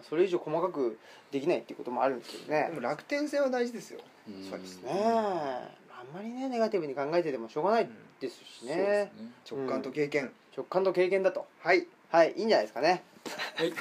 [0.08, 0.98] それ以上細かく
[1.30, 2.68] できないっていうこともあるんですけどね。
[2.70, 4.50] でも楽天性は大事ですよ、うん。
[4.50, 4.90] そうですね。
[4.94, 7.90] あんまりねネガティブに考えててもしょうがない
[8.20, 8.84] ですしそうですね。
[8.84, 9.12] ね
[9.50, 11.48] 直感と経験、直感と経験だと。
[11.62, 11.88] はい。
[12.10, 13.04] はいいいんじゃないですかね。
[13.56, 13.74] はい。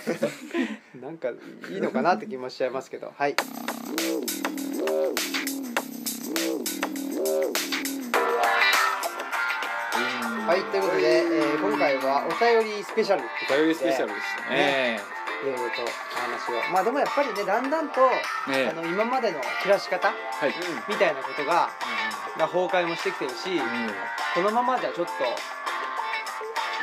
[1.01, 1.31] なんか
[1.71, 3.13] いいのかなって気もしちゃいますけど。
[3.17, 3.35] はい。
[10.47, 13.21] はいということで、えー今回はお便りスペシャル。
[13.21, 15.01] ってお便りスペシャルでしたね。
[15.43, 15.87] いろいろとお
[16.21, 16.73] 話を。
[16.73, 18.01] まあでもやっぱりねだんだんと、
[18.51, 18.69] ね。
[18.71, 20.15] あの今までの暮らし方は
[20.47, 20.55] い。
[20.89, 21.71] みたいなことが
[22.39, 23.61] が崩壊もしてきてるし、
[24.35, 25.13] このままじゃちょっと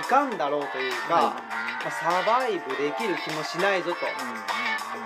[0.01, 1.37] いかんだろうというか、ま
[1.85, 3.97] あ、サバイブできる気もしないぞと、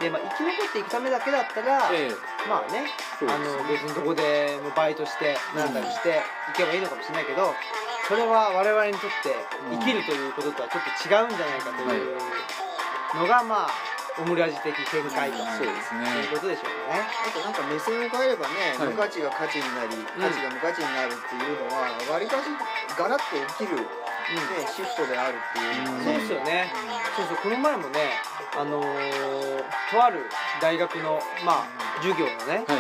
[0.02, 2.12] で、まあ、生き残っていくためだけだったら、ええ。
[2.48, 5.74] まあねあそうですの別にどこでもバイトしてなん。
[5.74, 7.54] だりしていけばいいのかもしれないけど
[8.08, 9.36] それは我々にとって
[9.70, 12.18] 生きるということとはちょっと違うんじゃないかという
[13.22, 13.70] のがまあ
[14.20, 15.38] オムラジ的見解と。
[15.56, 16.04] そうですね。
[16.22, 17.08] いうことでしょうかね。
[17.08, 18.88] あとなんか目線を変えればね、はい。
[18.90, 22.48] 無価値が価値になり価値が無価値になるっていうのはわりかし
[22.98, 23.88] ガラッと起きる、ね、
[24.68, 25.84] シフトであるっていう。
[25.88, 26.72] のはそうですよね。
[27.16, 27.38] そうそう。
[27.38, 28.20] この前もね
[28.58, 30.26] あのーとある
[30.62, 31.68] 大学のまあ
[32.04, 32.78] 授業のねはい。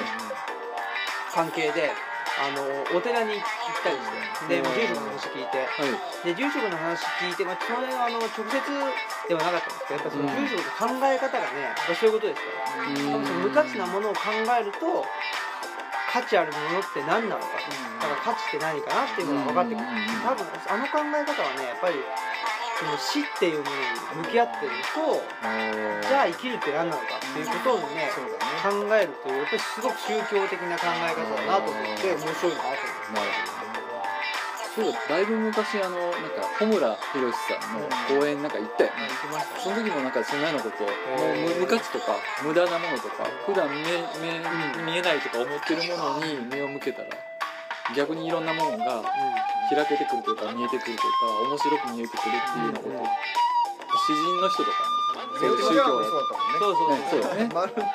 [1.33, 1.91] 関係で
[2.39, 2.63] あの
[2.95, 3.43] お寺に行っ
[3.83, 5.59] たりしてで、まあ、住職の話聞いて。
[5.59, 6.31] はい。
[6.31, 8.63] で住職の話聞いて、まあ、それはあの直接
[9.27, 10.47] ではなかったんですけどやっぱそのうん。
[10.47, 12.47] 住職の考え方がねやっぱそういうことですか
[12.79, 13.11] ら。
[13.11, 15.03] 多分その無価値なものを考えると
[16.09, 17.59] 価値あるものって何なのか
[18.01, 19.85] だから価値って何かなっていうのが分かってくる。
[19.85, 20.23] うん。
[20.23, 21.99] 多分あの考え方はねやっぱり
[22.79, 25.19] その死っていうものに向き合ってると
[26.07, 28.07] じゃあ生きるって何なのかっていうことをね
[28.63, 33.35] 考えるというやっぱりすごく宗教的な考え方だなと思って面白いなと思なる
[33.75, 33.89] ほど。
[34.69, 39.11] そうだだいぶ昔あのなんか穂村弘さんの講演なんか行ったよね。
[39.11, 39.59] ってました。
[39.59, 42.15] その時もなんかそんなようなこと無無価値とか
[42.45, 43.83] 無駄なものとか普段目
[44.23, 44.85] 目うん。
[44.85, 47.09] 見えないとか思ってるものに目を向けたら
[47.95, 49.03] 逆にいろんなものが
[49.75, 51.05] 開けてくるというか見えてくるというか
[51.49, 52.97] 面白く見えてくるっていうようなこと。
[52.99, 53.29] を
[54.05, 54.99] 詩人の人とかね
[55.39, 56.59] そういう宗教そうだったもんね。
[56.59, 57.49] そうそうねそうだね。
[57.53, 57.85] 丸そう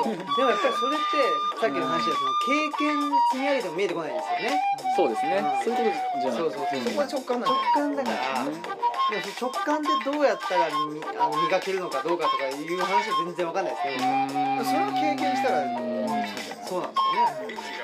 [0.00, 1.20] そうでもやっぱりそれって
[1.60, 4.60] さっきの話はその経験積み上げても見えてこないんですよね。
[4.96, 5.40] そうですね。
[5.40, 5.64] うん。
[5.64, 6.38] そういうことじゃない。
[6.38, 6.80] そうそうそう。
[6.80, 6.84] うん。
[6.84, 14.64] そこは直感なん直だよ感だから、ねでもその直感でどうやったらみあの磨けるのかどうかとかいう話は全然わかんないですけど、うん。
[14.64, 16.08] それを経験したらうん。
[16.64, 17.00] そうなんで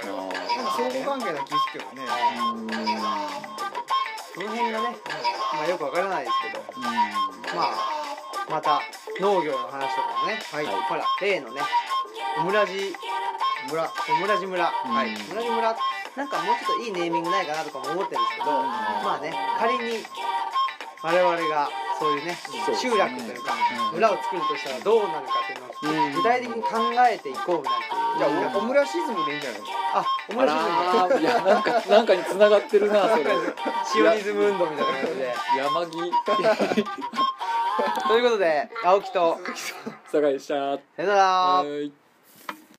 [0.01, 0.38] すよね
[0.79, 2.09] 相互関係な気するけどね
[4.33, 4.97] その辺がね、
[5.53, 6.81] まあ、よくわからないですけど
[7.57, 7.99] まあ
[8.49, 8.81] また
[9.21, 11.61] 農業の話とかもね、はいほら例のね
[12.41, 12.95] オムラジ
[13.69, 15.09] 村オムラジ村、はい。
[15.09, 15.77] オムラジ村
[16.17, 20.05] なんかもうちょっといいネーミングないかなとかも思ってるんですけど、まあね仮に
[21.03, 21.69] 我々が
[21.99, 22.39] そういうね
[22.81, 23.55] 集落というか
[23.89, 23.95] うん。
[23.95, 25.47] 村を作るとしたらどうなるかっ
[25.81, 26.13] ていうのをうん。
[26.15, 26.69] 具体的に考
[27.11, 27.67] えていこうなんていう。
[28.19, 29.67] じゃあオムラシズムでいいんじゃないの？
[29.95, 30.53] あオムラ
[31.09, 31.21] シズム。
[31.21, 33.25] いやなんかなんかに繋がってるなそれ。
[33.93, 35.35] シオニズム運動みたいな感じで。
[35.59, 35.99] 山木。
[38.09, 39.39] ということで青木と。
[40.11, 40.55] 酒井でした。
[40.55, 40.61] さ
[41.03, 41.23] よなら。
[41.25, 41.93] はい